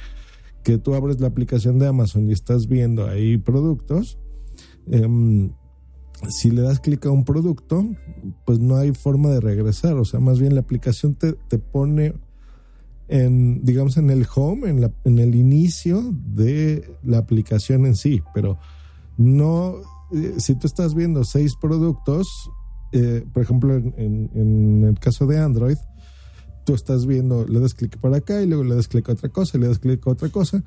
que 0.62 0.78
tú 0.78 0.94
abres 0.94 1.20
la 1.20 1.28
aplicación 1.28 1.78
de 1.78 1.86
Amazon 1.88 2.28
y 2.28 2.32
estás 2.32 2.68
viendo 2.68 3.06
ahí 3.06 3.36
productos, 3.38 4.18
em, 4.90 5.50
si 6.28 6.50
le 6.50 6.62
das 6.62 6.80
clic 6.80 7.06
a 7.06 7.10
un 7.10 7.24
producto, 7.24 7.84
pues 8.44 8.58
no 8.58 8.76
hay 8.76 8.92
forma 8.92 9.30
de 9.30 9.40
regresar. 9.40 9.94
O 9.94 10.04
sea, 10.04 10.20
más 10.20 10.38
bien 10.38 10.54
la 10.54 10.60
aplicación 10.60 11.14
te, 11.14 11.32
te 11.32 11.58
pone 11.58 12.14
en, 13.08 13.64
digamos, 13.64 13.96
en 13.96 14.10
el 14.10 14.26
home, 14.34 14.68
en, 14.68 14.80
la, 14.80 14.92
en 15.04 15.18
el 15.18 15.34
inicio 15.34 16.02
de 16.12 16.94
la 17.02 17.18
aplicación 17.18 17.86
en 17.86 17.96
sí, 17.96 18.22
pero 18.34 18.58
no 19.16 19.76
eh, 20.12 20.34
si 20.38 20.54
tú 20.54 20.66
estás 20.66 20.94
viendo 20.94 21.24
seis 21.24 21.54
productos, 21.56 22.50
eh, 22.92 23.24
por 23.32 23.42
ejemplo, 23.42 23.74
en, 23.74 24.84
el 24.84 24.98
caso 24.98 25.26
de 25.26 25.38
Android, 25.38 25.76
tú 26.64 26.74
estás 26.74 27.06
viendo, 27.06 27.46
le 27.46 27.60
das 27.60 27.74
clic 27.74 27.98
para 27.98 28.18
acá 28.18 28.42
y 28.42 28.46
luego 28.46 28.64
le 28.64 28.74
das 28.74 28.88
clic 28.88 29.08
a 29.08 29.12
otra 29.12 29.28
cosa, 29.28 29.56
y 29.56 29.60
le 29.60 29.68
das 29.68 29.78
clic 29.78 30.06
a 30.06 30.10
otra 30.10 30.28
cosa. 30.30 30.62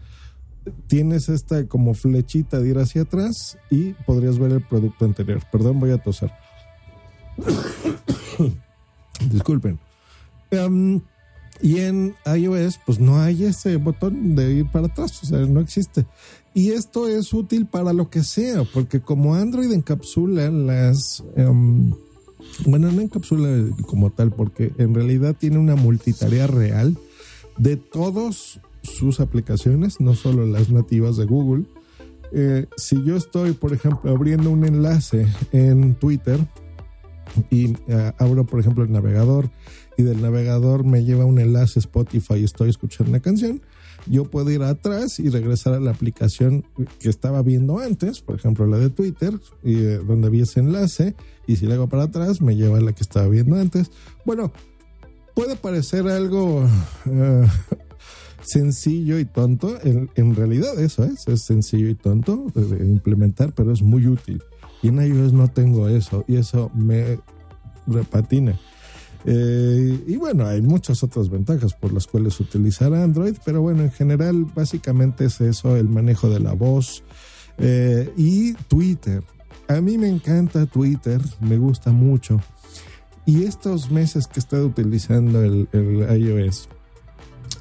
Tienes 0.87 1.29
esta 1.29 1.67
como 1.67 1.93
flechita 1.93 2.59
de 2.59 2.69
ir 2.69 2.77
hacia 2.77 3.03
atrás 3.03 3.57
y 3.69 3.93
podrías 4.05 4.37
ver 4.37 4.51
el 4.51 4.61
producto 4.61 5.05
anterior. 5.05 5.41
Perdón, 5.51 5.79
voy 5.79 5.91
a 5.91 5.97
toser. 5.97 6.31
Disculpen. 9.31 9.79
Em, 10.51 11.01
Y 11.63 11.79
en 11.79 12.15
iOS, 12.25 12.79
pues 12.85 12.99
no 12.99 13.21
hay 13.21 13.45
ese 13.45 13.75
botón 13.77 14.35
de 14.35 14.51
ir 14.53 14.71
para 14.71 14.87
atrás, 14.87 15.21
o 15.21 15.25
sea, 15.27 15.39
no 15.39 15.59
existe. 15.59 16.07
Y 16.55 16.71
esto 16.71 17.07
es 17.07 17.33
útil 17.33 17.67
para 17.67 17.93
lo 17.93 18.09
que 18.09 18.23
sea, 18.23 18.63
porque 18.73 18.99
como 18.99 19.35
Android 19.35 19.71
encapsula 19.71 20.49
las... 20.49 21.23
Um, 21.35 21.93
bueno, 22.65 22.91
no 22.91 23.01
encapsula 23.01 23.75
como 23.85 24.09
tal, 24.09 24.31
porque 24.31 24.73
en 24.79 24.95
realidad 24.95 25.35
tiene 25.37 25.59
una 25.59 25.75
multitarea 25.75 26.47
real 26.47 26.97
de 27.57 27.77
todas 27.77 28.59
sus 28.81 29.19
aplicaciones, 29.19 29.99
no 29.99 30.15
solo 30.15 30.45
las 30.45 30.69
nativas 30.69 31.17
de 31.17 31.25
Google. 31.25 31.65
Eh, 32.33 32.67
si 32.77 33.03
yo 33.03 33.15
estoy, 33.15 33.51
por 33.51 33.73
ejemplo, 33.73 34.11
abriendo 34.11 34.49
un 34.49 34.65
enlace 34.65 35.27
en 35.51 35.95
Twitter 35.95 36.39
y 37.49 37.71
uh, 37.71 38.13
abro, 38.17 38.45
por 38.45 38.59
ejemplo, 38.59 38.83
el 38.83 38.91
navegador 38.91 39.49
y 39.97 40.03
del 40.03 40.21
navegador 40.21 40.85
me 40.85 41.03
lleva 41.03 41.25
un 41.25 41.39
enlace 41.39 41.79
Spotify 41.79 42.35
y 42.35 42.43
estoy 42.43 42.69
escuchando 42.69 43.11
una 43.11 43.19
canción, 43.19 43.61
yo 44.07 44.25
puedo 44.25 44.49
ir 44.49 44.63
atrás 44.63 45.19
y 45.19 45.29
regresar 45.29 45.73
a 45.73 45.79
la 45.79 45.91
aplicación 45.91 46.65
que 46.99 47.09
estaba 47.09 47.41
viendo 47.41 47.79
antes, 47.79 48.21
por 48.21 48.35
ejemplo 48.35 48.65
la 48.65 48.77
de 48.77 48.89
Twitter, 48.89 49.33
y, 49.63 49.75
eh, 49.75 49.97
donde 49.99 50.29
vi 50.29 50.41
ese 50.41 50.59
enlace, 50.61 51.15
y 51.47 51.57
si 51.57 51.67
le 51.67 51.75
hago 51.75 51.87
para 51.87 52.03
atrás 52.03 52.41
me 52.41 52.55
lleva 52.55 52.77
a 52.77 52.81
la 52.81 52.93
que 52.93 53.03
estaba 53.03 53.27
viendo 53.27 53.55
antes. 53.55 53.91
Bueno, 54.25 54.51
puede 55.35 55.55
parecer 55.55 56.07
algo 56.07 56.67
sencillo 58.41 59.19
y 59.19 59.25
tonto, 59.25 59.77
en, 59.83 60.09
en, 60.15 60.35
realidad 60.35 60.79
eso 60.79 61.03
es, 61.03 61.27
es 61.27 61.43
sencillo 61.43 61.89
y 61.89 61.95
tonto 61.95 62.47
de, 62.53 62.85
implementar, 62.85 63.53
pero 63.53 63.71
es 63.71 63.81
muy 63.81 64.07
útil. 64.07 64.41
Y 64.81 64.87
en 64.87 65.01
iOS 65.01 65.33
no 65.33 65.47
tengo 65.47 65.87
eso, 65.87 66.25
y 66.27 66.37
eso 66.37 66.71
me 66.73 67.19
repatina. 67.87 68.59
Eh, 69.25 70.03
y 70.07 70.15
bueno, 70.15 70.47
hay 70.47 70.61
muchas 70.61 71.03
otras 71.03 71.29
ventajas 71.29 71.75
por 71.75 71.93
las 71.93 72.07
cuales 72.07 72.39
utilizar 72.39 72.93
Android, 72.93 73.35
pero 73.45 73.61
bueno, 73.61 73.83
en 73.83 73.91
general 73.91 74.45
básicamente 74.45 75.25
es 75.25 75.39
eso, 75.41 75.75
el 75.75 75.87
manejo 75.87 76.29
de 76.29 76.39
la 76.39 76.53
voz 76.53 77.03
eh, 77.59 78.11
y 78.17 78.53
Twitter. 78.53 79.23
A 79.67 79.79
mí 79.79 79.97
me 79.97 80.09
encanta 80.09 80.65
Twitter, 80.65 81.21
me 81.39 81.57
gusta 81.57 81.91
mucho. 81.91 82.41
Y 83.25 83.43
estos 83.43 83.91
meses 83.91 84.25
que 84.25 84.39
he 84.39 84.41
estado 84.41 84.65
utilizando 84.65 85.43
el 85.43 85.67
iOS, 85.71 86.67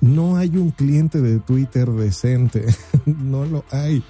no 0.00 0.36
hay 0.36 0.56
un 0.56 0.70
cliente 0.70 1.20
de 1.20 1.38
Twitter 1.38 1.90
decente, 1.90 2.64
no 3.06 3.44
lo 3.44 3.64
hay 3.70 4.02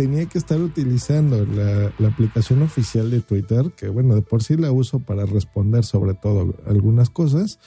tenía 0.00 0.24
que 0.24 0.38
estar 0.38 0.58
utilizando 0.60 1.44
la, 1.44 1.92
aplicación 2.08 2.62
oficial 2.62 3.10
de 3.10 3.20
Twitter, 3.20 3.70
que 3.76 3.88
bueno, 3.88 4.14
de 4.14 4.22
por 4.22 4.42
sí 4.42 4.56
la 4.56 4.72
uso 4.72 5.00
para 5.00 5.26
responder 5.26 5.84
sobre 5.84 6.14
todo 6.14 6.54
algunas 6.66 7.10
cosas, 7.10 7.58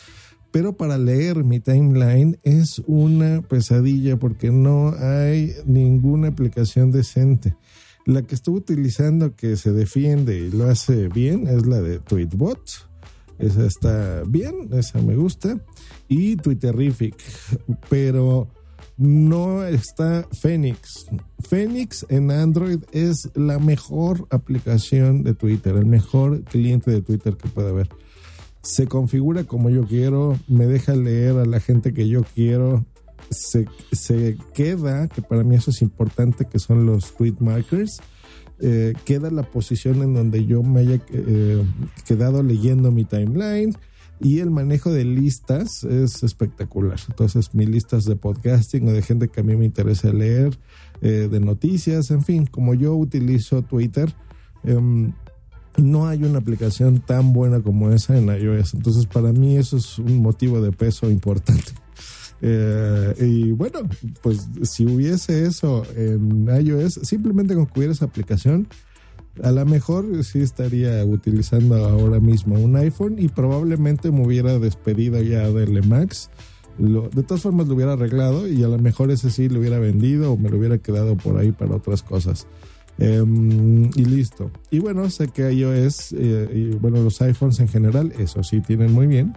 pero 0.52 0.74
para 0.74 0.98
leer 0.98 1.44
mi 1.44 1.60
timeline 1.60 2.40
es 2.42 2.82
una 2.88 3.42
pesadilla 3.42 4.18
porque 4.18 4.50
no 4.52 4.96
hay 4.98 5.54
ninguna 5.66 6.30
aplicación 6.30 6.92
decente. 6.92 7.56
La 8.06 8.24
que 8.24 8.34
estuve 8.34 8.58
utilizando 8.58 9.36
que 9.36 9.56
se 9.56 9.72
defiende 9.72 10.38
y 10.40 10.50
lo 10.50 10.70
hace 10.70 11.10
bien 11.10 11.48
es 11.48 11.68
la 11.68 11.82
de 11.82 12.00
Tweetbot. 12.00 12.90
Esa 13.40 13.66
está 13.66 14.24
bien, 14.26 14.70
esa 14.74 15.02
me 15.02 15.16
gusta. 15.16 15.60
Y 16.08 16.36
Twitterific. 16.36 17.16
Pero 17.90 18.48
no 18.98 19.64
está 19.66 20.28
Phoenix. 20.32 21.06
Phoenix 21.40 22.06
en 22.10 22.32
Android 22.32 22.80
es 22.92 23.30
la 23.36 23.60
mejor 23.60 24.28
aplicación 24.30 25.24
de 25.24 25.34
Twitter, 25.34 25.76
el 25.76 25.86
mejor 25.86 26.44
cliente 26.44 26.92
de 26.92 27.02
Twitter 27.02 27.36
que 27.36 27.50
puede 27.50 27.70
haber. 27.70 27.90
Se 28.62 28.88
configura 28.88 29.44
como 29.44 29.70
yo 29.70 29.86
quiero, 29.86 30.40
me 30.48 30.68
deja 30.68 30.96
leer 30.96 31.38
a 31.38 31.46
la 31.46 31.60
gente 31.60 31.94
que 31.94 32.08
yo 32.08 32.24
quiero, 32.36 32.86
se, 33.30 33.68
se 33.92 34.38
queda, 34.54 35.08
que 35.08 35.22
para 35.22 35.44
mí 35.44 35.56
eso 35.56 35.72
es 35.72 35.82
importante, 35.82 36.46
que 36.46 36.60
son 36.60 36.86
los 36.86 37.14
tweet 37.16 37.36
markers. 37.40 38.00
Eh, 38.66 38.94
queda 39.04 39.30
la 39.30 39.44
posición 39.44 40.02
en 40.04 40.14
donde 40.14 40.46
yo 40.46 40.64
me 40.64 40.80
haya 40.80 41.02
eh, 41.12 41.62
quedado 42.06 42.42
leyendo 42.44 42.92
mi 42.92 43.04
timeline 43.04 43.76
y 44.24 44.40
el 44.40 44.52
manejo 44.52 44.92
de 44.92 45.04
listas 45.04 45.84
es 45.84 46.24
espectacular. 46.24 46.98
Entonces, 47.10 47.54
mis 47.54 47.68
listas 47.68 48.06
de 48.06 48.16
podcasting 48.16 48.88
o 48.88 48.92
de 48.94 49.02
gente 49.02 49.28
que 49.28 49.42
a 49.42 49.44
mí 49.44 49.56
me 49.58 49.66
interesa 49.66 50.14
leer, 50.14 50.58
eh, 51.02 51.28
de 51.30 51.40
noticias, 51.42 52.10
en 52.12 52.24
fin, 52.24 52.46
como 52.46 52.74
yo 52.74 52.96
utilizo 52.96 53.64
Twitter, 53.64 54.14
eh, 54.64 54.80
no 55.78 56.08
hay 56.08 56.24
una 56.24 56.40
aplicación 56.40 57.00
tan 57.00 57.34
buena 57.34 57.60
como 57.60 57.92
esa 57.92 58.18
en 58.18 58.28
iOS. 58.28 58.76
Entonces, 58.76 59.08
para 59.08 59.34
mí 59.34 59.58
eso 59.58 59.76
es 59.76 60.00
un 60.00 60.20
motivo 60.20 60.62
de 60.62 60.72
peso 60.72 61.12
importante. 61.12 61.74
Eh, 62.46 63.16
y 63.22 63.52
bueno, 63.54 63.80
pues 64.22 64.50
si 64.64 64.86
hubiese 64.86 65.46
eso 65.46 65.84
en 65.96 66.50
iOS, 66.50 67.00
simplemente 67.04 67.56
con 67.56 67.68
que 67.68 67.80
hubiera 67.80 67.94
esa 67.94 68.04
aplicación, 68.04 68.68
a 69.42 69.52
lo 69.52 69.66
mejor 69.66 70.26
sí 70.26 70.42
estaría 70.42 71.06
utilizando 71.06 71.76
ahora 71.86 72.20
mismo 72.20 72.60
un 72.60 72.76
iPhone 72.76 73.16
y 73.18 73.30
probablemente 73.30 74.12
me 74.12 74.26
hubiera 74.26 74.60
despedido 74.60 75.22
ya 75.22 75.50
del 75.50 75.88
Max. 75.88 76.30
De 76.78 77.24
todas 77.24 77.42
formas 77.42 77.68
lo 77.68 77.76
hubiera 77.76 77.94
arreglado 77.94 78.46
y 78.46 78.62
a 78.62 78.68
lo 78.68 78.78
mejor 78.78 79.10
ese 79.10 79.30
sí 79.30 79.48
lo 79.48 79.62
hubiera 79.62 79.80
vendido 79.80 80.34
o 80.34 80.38
me 80.38 80.50
lo 80.50 80.58
hubiera 80.58 80.80
quedado 80.80 81.16
por 81.16 81.38
ahí 81.38 81.54
para 81.54 81.76
otras 81.76 82.04
cosas. 82.04 82.46
Eh, 83.00 83.24
y 83.96 84.06
listo. 84.06 84.52
Y 84.70 84.80
bueno, 84.80 85.10
sé 85.10 85.30
que 85.30 85.52
iOS 85.54 86.14
eh, 86.14 86.50
y 86.54 86.76
bueno, 86.76 87.02
los 87.02 87.22
iPhones 87.22 87.60
en 87.62 87.70
general, 87.70 88.12
eso 88.20 88.44
sí 88.44 88.60
tienen 88.60 88.92
muy 88.92 89.08
bien. 89.08 89.34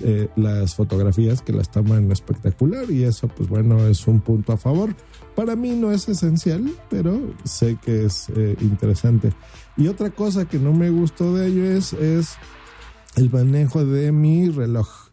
Eh, 0.00 0.28
las 0.36 0.74
fotografías 0.74 1.40
que 1.40 1.52
las 1.52 1.70
toman 1.70 2.10
espectacular 2.10 2.90
y 2.90 3.04
eso 3.04 3.28
pues 3.28 3.48
bueno 3.48 3.86
es 3.86 4.06
un 4.06 4.20
punto 4.20 4.52
a 4.52 4.56
favor. 4.56 4.94
Para 5.36 5.56
mí 5.56 5.70
no 5.70 5.92
es 5.92 6.08
esencial, 6.08 6.70
pero 6.90 7.20
sé 7.44 7.76
que 7.82 8.06
es 8.06 8.28
eh, 8.36 8.56
interesante. 8.60 9.32
Y 9.76 9.88
otra 9.88 10.10
cosa 10.10 10.46
que 10.46 10.58
no 10.58 10.72
me 10.72 10.90
gustó 10.90 11.34
de 11.34 11.48
ello 11.48 11.64
es, 11.64 11.92
es 11.92 12.36
el 13.16 13.30
manejo 13.30 13.84
de 13.84 14.12
mi 14.12 14.48
reloj. 14.48 15.03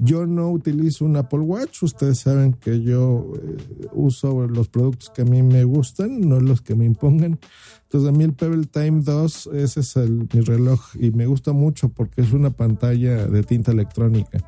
Yo 0.00 0.26
no 0.26 0.50
utilizo 0.50 1.04
un 1.04 1.16
Apple 1.16 1.40
Watch, 1.40 1.82
ustedes 1.82 2.20
saben 2.20 2.52
que 2.52 2.82
yo 2.82 3.32
eh, 3.34 3.88
uso 3.92 4.46
los 4.46 4.68
productos 4.68 5.10
que 5.10 5.22
a 5.22 5.24
mí 5.24 5.42
me 5.42 5.64
gustan, 5.64 6.20
no 6.20 6.40
los 6.40 6.62
que 6.62 6.76
me 6.76 6.84
impongan. 6.84 7.40
Entonces 7.82 8.08
a 8.08 8.12
mí 8.12 8.22
el 8.22 8.34
Pebble 8.34 8.66
Time 8.66 9.00
2, 9.02 9.50
ese 9.54 9.80
es 9.80 9.96
el, 9.96 10.28
mi 10.32 10.40
reloj 10.40 10.80
y 11.00 11.10
me 11.10 11.26
gusta 11.26 11.52
mucho 11.52 11.88
porque 11.88 12.20
es 12.20 12.32
una 12.32 12.50
pantalla 12.50 13.26
de 13.26 13.42
tinta 13.42 13.72
electrónica. 13.72 14.38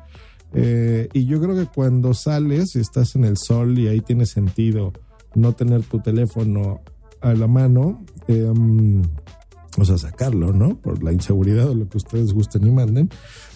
Eh, 0.53 1.09
y 1.13 1.25
yo 1.25 1.41
creo 1.41 1.55
que 1.55 1.65
cuando 1.65 2.13
sales 2.13 2.75
y 2.75 2.79
estás 2.79 3.15
en 3.15 3.25
el 3.25 3.37
sol 3.37 3.77
y 3.77 3.87
ahí 3.87 4.01
tiene 4.01 4.25
sentido 4.25 4.93
no 5.35 5.53
tener 5.53 5.83
tu 5.83 5.99
teléfono 5.99 6.81
a 7.21 7.33
la 7.33 7.47
mano, 7.47 8.03
eh, 8.27 8.51
o 9.77 9.85
sea, 9.85 9.97
sacarlo, 9.97 10.51
¿no? 10.51 10.77
Por 10.77 11.03
la 11.03 11.13
inseguridad 11.13 11.69
o 11.69 11.75
lo 11.75 11.87
que 11.87 11.97
ustedes 11.97 12.33
gusten 12.33 12.67
y 12.67 12.71
manden. 12.71 13.09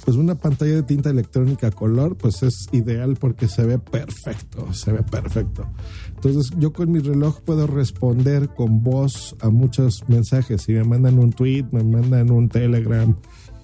Pues 0.05 0.17
una 0.17 0.35
pantalla 0.35 0.75
de 0.75 0.83
tinta 0.83 1.09
electrónica 1.09 1.71
color, 1.71 2.15
pues 2.15 2.43
es 2.43 2.67
ideal 2.71 3.17
porque 3.19 3.47
se 3.47 3.65
ve 3.65 3.79
perfecto, 3.79 4.71
se 4.73 4.91
ve 4.91 5.03
perfecto. 5.03 5.67
Entonces 6.13 6.51
yo 6.57 6.71
con 6.71 6.91
mi 6.91 6.99
reloj 6.99 7.41
puedo 7.41 7.67
responder 7.67 8.49
con 8.49 8.83
voz 8.83 9.35
a 9.41 9.49
muchos 9.49 10.03
mensajes. 10.07 10.61
Si 10.61 10.73
me 10.73 10.83
mandan 10.83 11.19
un 11.19 11.31
tweet, 11.31 11.65
me 11.71 11.83
mandan 11.83 12.31
un 12.31 12.49
telegram, 12.49 13.15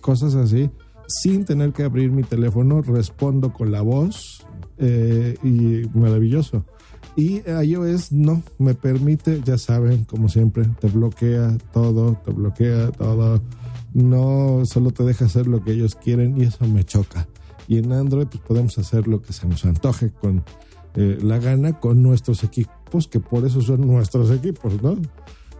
cosas 0.01 0.35
así, 0.35 0.69
sin 1.07 1.45
tener 1.45 1.73
que 1.73 1.83
abrir 1.83 2.11
mi 2.11 2.23
teléfono, 2.23 2.81
respondo 2.81 3.53
con 3.53 3.71
la 3.71 3.81
voz 3.81 4.45
eh, 4.77 5.37
y 5.43 5.87
maravilloso. 5.97 6.65
Y 7.15 7.41
iOS 7.49 8.11
no 8.11 8.41
me 8.57 8.73
permite, 8.73 9.41
ya 9.43 9.57
saben, 9.57 10.05
como 10.05 10.29
siempre, 10.29 10.65
te 10.79 10.87
bloquea 10.87 11.57
todo, 11.73 12.17
te 12.23 12.31
bloquea 12.31 12.91
todo. 12.91 13.41
No 13.93 14.61
solo 14.65 14.91
te 14.91 15.03
deja 15.03 15.25
hacer 15.25 15.47
lo 15.47 15.63
que 15.63 15.73
ellos 15.73 15.95
quieren 15.95 16.37
y 16.37 16.43
eso 16.43 16.65
me 16.65 16.85
choca. 16.85 17.27
Y 17.67 17.77
en 17.77 17.91
Android 17.91 18.27
pues 18.27 18.41
podemos 18.41 18.77
hacer 18.77 19.07
lo 19.07 19.21
que 19.21 19.33
se 19.33 19.47
nos 19.47 19.65
antoje 19.65 20.11
con 20.11 20.43
eh, 20.95 21.17
la 21.21 21.39
gana 21.39 21.79
con 21.79 22.01
nuestros 22.01 22.43
equipos, 22.43 23.07
que 23.07 23.19
por 23.19 23.45
eso 23.45 23.61
son 23.61 23.87
nuestros 23.87 24.31
equipos, 24.31 24.81
¿no? 24.81 24.95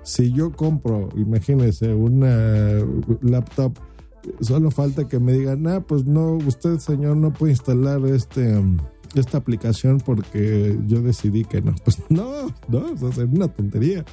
Si 0.04 0.32
yo 0.32 0.52
compro, 0.52 1.10
imagínense, 1.16 1.94
una 1.94 2.80
laptop, 3.22 3.78
solo 4.40 4.72
falta 4.72 5.08
que 5.08 5.20
me 5.20 5.34
digan, 5.34 5.68
ah, 5.68 5.82
pues 5.82 6.06
no, 6.06 6.34
usted 6.34 6.80
señor 6.80 7.18
no 7.18 7.34
puede 7.34 7.54
instalar 7.54 8.06
este... 8.06 8.58
Um, 8.58 8.78
esta 9.16 9.38
aplicación 9.38 10.00
porque 10.00 10.78
yo 10.88 11.02
decidí 11.02 11.44
que 11.44 11.62
no. 11.62 11.76
Pues 11.84 12.00
no, 12.10 12.54
no, 12.68 13.10
es 13.10 13.18
una 13.18 13.48
tontería. 13.48 14.06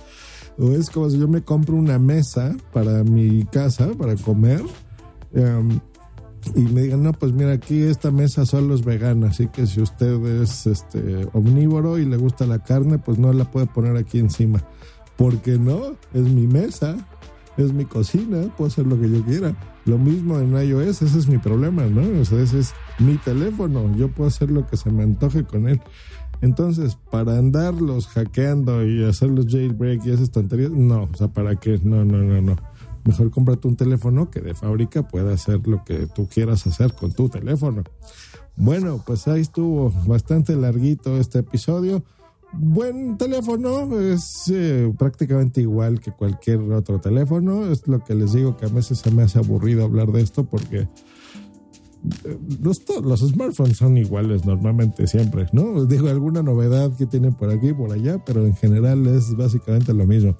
O 0.58 0.72
es 0.72 0.90
como 0.90 1.08
si 1.08 1.18
yo 1.18 1.28
me 1.28 1.42
compro 1.42 1.76
una 1.76 1.98
mesa 1.98 2.56
para 2.72 3.04
mi 3.04 3.44
casa, 3.44 3.90
para 3.96 4.16
comer, 4.16 4.62
um, 5.32 5.78
y 6.54 6.60
me 6.60 6.82
digan, 6.82 7.02
no, 7.02 7.12
pues 7.12 7.32
mira, 7.32 7.52
aquí 7.52 7.82
esta 7.82 8.10
mesa 8.10 8.46
solo 8.46 8.74
es 8.74 8.84
vegana, 8.84 9.28
así 9.28 9.48
que 9.48 9.66
si 9.66 9.80
usted 9.80 10.42
es 10.42 10.66
este, 10.66 11.28
omnívoro 11.32 11.98
y 11.98 12.04
le 12.04 12.16
gusta 12.16 12.46
la 12.46 12.60
carne, 12.60 12.98
pues 12.98 13.18
no 13.18 13.32
la 13.32 13.50
puede 13.50 13.66
poner 13.66 13.96
aquí 13.96 14.18
encima. 14.18 14.62
Porque 15.16 15.58
no, 15.58 15.96
es 16.14 16.22
mi 16.22 16.46
mesa. 16.46 16.96
Es 17.58 17.72
mi 17.72 17.84
cocina, 17.84 18.54
puedo 18.56 18.68
hacer 18.68 18.86
lo 18.86 19.00
que 19.00 19.10
yo 19.10 19.22
quiera. 19.24 19.56
Lo 19.84 19.98
mismo 19.98 20.38
en 20.38 20.52
iOS, 20.52 21.02
ese 21.02 21.18
es 21.18 21.28
mi 21.28 21.38
problema, 21.38 21.84
¿no? 21.86 22.20
O 22.20 22.24
sea, 22.24 22.40
ese 22.40 22.60
es 22.60 22.74
mi 22.98 23.16
teléfono, 23.16 23.94
yo 23.96 24.08
puedo 24.08 24.28
hacer 24.28 24.50
lo 24.50 24.66
que 24.66 24.76
se 24.76 24.90
me 24.90 25.02
antoje 25.02 25.44
con 25.44 25.68
él. 25.68 25.80
Entonces, 26.40 26.96
para 27.10 27.36
andarlos 27.38 28.06
hackeando 28.08 28.86
y 28.86 29.04
hacer 29.04 29.30
los 29.30 29.46
jailbreak 29.46 30.06
y 30.06 30.10
esas 30.10 30.30
tonterías, 30.30 30.70
no, 30.70 31.08
o 31.12 31.16
sea, 31.16 31.28
¿para 31.28 31.56
qué? 31.56 31.80
No, 31.82 32.04
no, 32.04 32.18
no, 32.18 32.40
no. 32.40 32.56
Mejor 33.04 33.30
cómprate 33.30 33.66
un 33.66 33.76
teléfono 33.76 34.30
que 34.30 34.40
de 34.40 34.54
fábrica 34.54 35.08
pueda 35.08 35.32
hacer 35.32 35.66
lo 35.66 35.82
que 35.84 36.06
tú 36.06 36.28
quieras 36.28 36.66
hacer 36.66 36.92
con 36.92 37.12
tu 37.12 37.28
teléfono. 37.28 37.82
Bueno, 38.56 39.02
pues 39.06 39.26
ahí 39.28 39.40
estuvo 39.40 39.90
bastante 40.06 40.54
larguito 40.56 41.16
este 41.16 41.38
episodio. 41.38 42.02
Buen 42.52 43.18
teléfono, 43.18 43.98
es 44.00 44.50
eh, 44.52 44.92
prácticamente 44.98 45.60
igual 45.60 46.00
que 46.00 46.12
cualquier 46.12 46.60
otro 46.72 47.00
teléfono. 47.00 47.70
Es 47.70 47.86
lo 47.86 48.02
que 48.02 48.14
les 48.14 48.32
digo 48.32 48.56
que 48.56 48.66
a 48.66 48.70
veces 48.70 48.98
se 48.98 49.10
me 49.10 49.22
hace 49.22 49.38
aburrido 49.38 49.84
hablar 49.84 50.10
de 50.12 50.22
esto 50.22 50.44
porque 50.44 50.88
los, 52.60 52.82
los 53.02 53.20
smartphones 53.20 53.76
son 53.76 53.98
iguales 53.98 54.44
normalmente 54.44 55.06
siempre, 55.06 55.46
¿no? 55.52 55.84
Digo, 55.84 56.08
alguna 56.08 56.42
novedad 56.42 56.92
que 56.96 57.06
tienen 57.06 57.34
por 57.34 57.50
aquí 57.50 57.72
por 57.72 57.92
allá, 57.92 58.22
pero 58.24 58.46
en 58.46 58.54
general 58.54 59.06
es 59.06 59.36
básicamente 59.36 59.92
lo 59.92 60.06
mismo. 60.06 60.36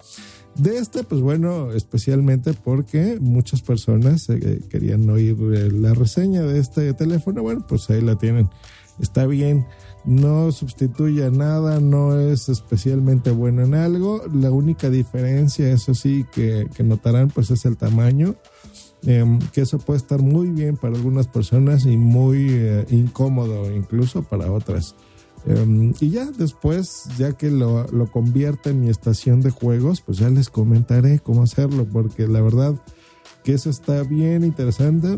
De 0.57 0.79
este, 0.79 1.05
pues 1.05 1.21
bueno, 1.21 1.73
especialmente 1.73 2.53
porque 2.53 3.19
muchas 3.21 3.63
personas 3.63 4.29
eh, 4.29 4.63
querían 4.69 5.09
oír 5.09 5.37
eh, 5.55 5.71
la 5.71 5.95
reseña 5.95 6.43
de 6.43 6.59
este 6.59 6.95
teléfono, 6.95 7.43
bueno, 7.43 7.65
pues 7.69 7.89
ahí 7.91 8.01
la 8.01 8.17
tienen. 8.17 8.49
Está 8.99 9.27
bien, 9.27 9.67
no 10.05 10.53
sustituye 10.53 11.31
nada, 11.31 11.81
no 11.81 12.19
es 12.19 12.49
especialmente 12.49 13.31
bueno 13.31 13.63
en 13.63 13.75
algo. 13.75 14.23
La 14.33 14.51
única 14.51 14.91
diferencia, 14.91 15.71
eso 15.71 15.95
sí, 15.95 16.25
que, 16.33 16.69
que 16.75 16.85
notarán, 16.85 17.29
pues 17.29 17.51
es 17.51 17.65
el 17.65 17.77
tamaño 17.77 18.37
Em, 19.07 19.39
que 19.53 19.61
eso 19.61 19.79
puede 19.79 19.99
estar 19.99 20.21
muy 20.21 20.49
bien 20.49 20.77
para 20.77 20.97
algunas 20.97 21.29
personas 21.29 21.87
y 21.87 21.97
muy 21.97 22.49
eh, 22.51 22.85
incómodo 22.91 23.73
incluso 23.75 24.23
para 24.23 24.51
otras. 24.51 24.97
Em, 25.47 25.95
y 26.01 26.11
ya 26.11 26.27
después, 26.27 27.05
ya 27.17 27.33
que 27.33 27.51
lo, 27.51 27.87
lo 27.89 28.11
convierte 28.11 28.71
en 28.71 28.81
mi 28.81 28.89
estación 28.89 29.41
de 29.41 29.51
juegos, 29.51 30.01
pues 30.01 30.19
ya 30.19 30.29
les 30.31 30.51
comentaré 30.51 31.21
cómo 31.21 31.45
hacerlo, 31.45 31.87
porque 31.87 32.27
la 32.27 32.41
verdad 32.41 32.75
que 33.45 33.55
eso 33.55 33.71
está 33.71 34.03
bien 34.03 34.45
interesante. 34.45 35.17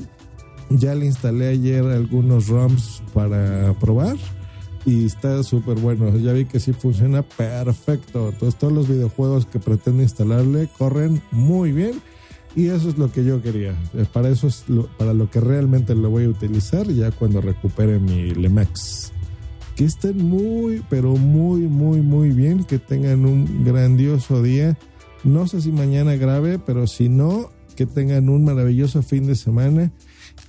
Ya 0.69 0.95
le 0.95 1.07
instalé 1.07 1.49
ayer 1.49 1.85
algunos 1.85 2.49
ROMs 2.49 3.03
para 3.13 3.75
probar 3.81 4.17
y 4.85 5.05
está 5.05 5.43
súper 5.43 5.79
bueno. 5.79 6.17
Ya 6.17 6.33
vi 6.33 6.45
que 6.45 6.61
sí 6.61 6.73
funciona 6.73 7.23
perfecto. 7.23 8.31
Entonces 8.31 8.59
todos 8.59 8.73
los 8.73 8.89
videojuegos 8.89 9.47
que 9.47 9.59
pretendo 9.59 10.03
instalarle 10.03 10.69
corren 10.79 11.23
muy 11.31 11.73
bien 11.73 12.01
y 12.57 12.67
eso 12.67 12.89
es 12.89 12.99
lo 12.99 13.13
que 13.13 13.25
yo 13.25 13.43
quería. 13.43 13.75
Eh, 13.95 14.07
para 14.13 14.29
eso 14.29 14.49
es 14.49 14.65
para 14.99 15.15
lo 15.15 15.31
que 15.31 15.41
realmente 15.41 15.95
lo 15.95 16.11
voy 16.11 16.25
a 16.25 16.29
utilizar 16.29 16.87
ya 16.89 17.11
cuando 17.11 17.41
recupere 17.41 17.99
mi 17.99 18.31
Lemax. 18.31 19.13
Que 19.77 19.85
estén 19.85 20.19
muy, 20.19 20.83
pero 20.91 21.17
muy, 21.17 21.61
muy, 21.63 22.01
muy 22.01 22.31
bien. 22.31 22.65
Que 22.65 22.79
tengan 22.79 23.25
un 23.25 23.65
grandioso 23.65 24.43
día. 24.43 24.77
No 25.23 25.47
sé 25.47 25.61
si 25.61 25.71
mañana 25.71 26.17
grave, 26.17 26.59
pero 26.59 26.87
si 26.87 27.09
no, 27.09 27.51
que 27.77 27.87
tengan 27.87 28.29
un 28.29 28.45
maravilloso 28.45 29.03
fin 29.03 29.27
de 29.27 29.37
semana. 29.37 29.93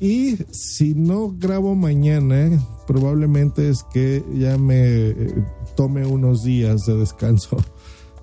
Y 0.01 0.35
si 0.49 0.95
no 0.95 1.31
grabo 1.37 1.75
mañana, 1.75 2.49
probablemente 2.87 3.69
es 3.69 3.83
que 3.93 4.25
ya 4.33 4.57
me 4.57 5.09
eh, 5.09 5.45
tome 5.75 6.07
unos 6.07 6.43
días 6.43 6.87
de 6.87 6.97
descanso 6.97 7.63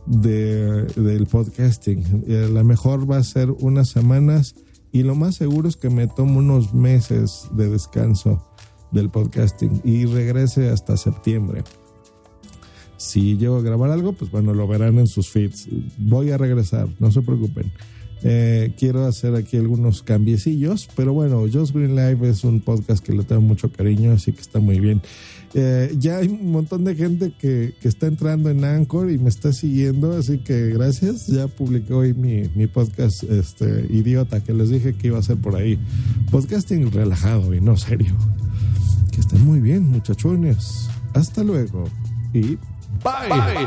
de, 0.05 0.87
del 0.97 1.27
podcasting. 1.27 2.25
Eh, 2.27 2.51
la 2.53 2.65
mejor 2.65 3.09
va 3.09 3.19
a 3.19 3.23
ser 3.23 3.53
unas 3.53 3.91
semanas 3.91 4.57
y 4.91 5.05
lo 5.05 5.15
más 5.15 5.37
seguro 5.37 5.69
es 5.69 5.77
que 5.77 5.89
me 5.89 6.09
tomo 6.09 6.41
unos 6.41 6.75
meses 6.75 7.47
de 7.53 7.69
descanso 7.69 8.45
del 8.91 9.09
podcasting 9.09 9.81
y 9.85 10.05
regrese 10.07 10.71
hasta 10.71 10.97
septiembre. 10.97 11.63
Si 12.97 13.37
llego 13.37 13.57
a 13.57 13.63
grabar 13.63 13.93
algo, 13.93 14.15
pues 14.15 14.33
bueno, 14.33 14.53
lo 14.53 14.67
verán 14.67 14.99
en 14.99 15.07
sus 15.07 15.31
feeds. 15.31 15.69
Voy 15.97 16.33
a 16.33 16.39
regresar, 16.39 16.89
no 16.99 17.13
se 17.13 17.23
preocupen. 17.23 17.71
Eh, 18.23 18.73
quiero 18.77 19.07
hacer 19.07 19.35
aquí 19.35 19.57
algunos 19.57 20.03
cambiecillos, 20.03 20.89
pero 20.97 21.13
bueno, 21.13 21.45
Just 21.53 21.75
Green 21.75 21.95
Live 21.95 22.29
es 22.29 22.45
un 22.45 22.61
podcast 22.61 23.05
que 23.05 23.13
le 23.13 23.23
tengo 23.23 23.43
mucho 23.43 23.71
cariño, 23.71 24.13
así 24.13 24.33
que 24.33 24.41
está 24.41 24.61
muy 24.61 24.81
bien. 24.81 25.03
Eh, 25.55 25.95
ya 25.99 26.19
hay 26.19 26.29
un 26.29 26.53
montón 26.53 26.85
de 26.85 26.95
gente 26.95 27.33
que, 27.39 27.75
que, 27.81 27.89
está 27.89 28.07
entrando 28.07 28.51
en 28.51 28.65
Anchor 28.65 29.11
y 29.11 29.19
me 29.19 29.31
está 29.31 29.53
siguiendo, 29.53 30.13
así 30.13 30.39
que 30.39 30.69
gracias. 30.69 31.27
Ya 31.29 31.49
publiqué 31.49 31.95
hoy 31.95 32.13
mi, 32.13 32.43
mi, 32.55 32.67
podcast 32.67 33.23
este, 33.23 33.87
idiota 33.89 34.43
que 34.43 34.53
les 34.53 34.69
dije 34.69 34.95
que 34.95 35.07
iba 35.07 35.19
a 35.19 35.23
ser 35.23 35.39
por 35.39 35.57
ahí. 35.57 35.79
Podcasting 36.31 36.93
relajado 36.93 37.55
y 37.55 37.61
no 37.61 37.77
serio. 37.77 38.15
Que 39.11 39.21
estén 39.21 39.45
muy 39.45 39.61
bien, 39.61 39.85
muchachones. 39.85 40.89
Hasta 41.15 41.43
luego 41.43 41.85
y 42.35 42.59
bye. 43.03 43.31
bye. 43.31 43.67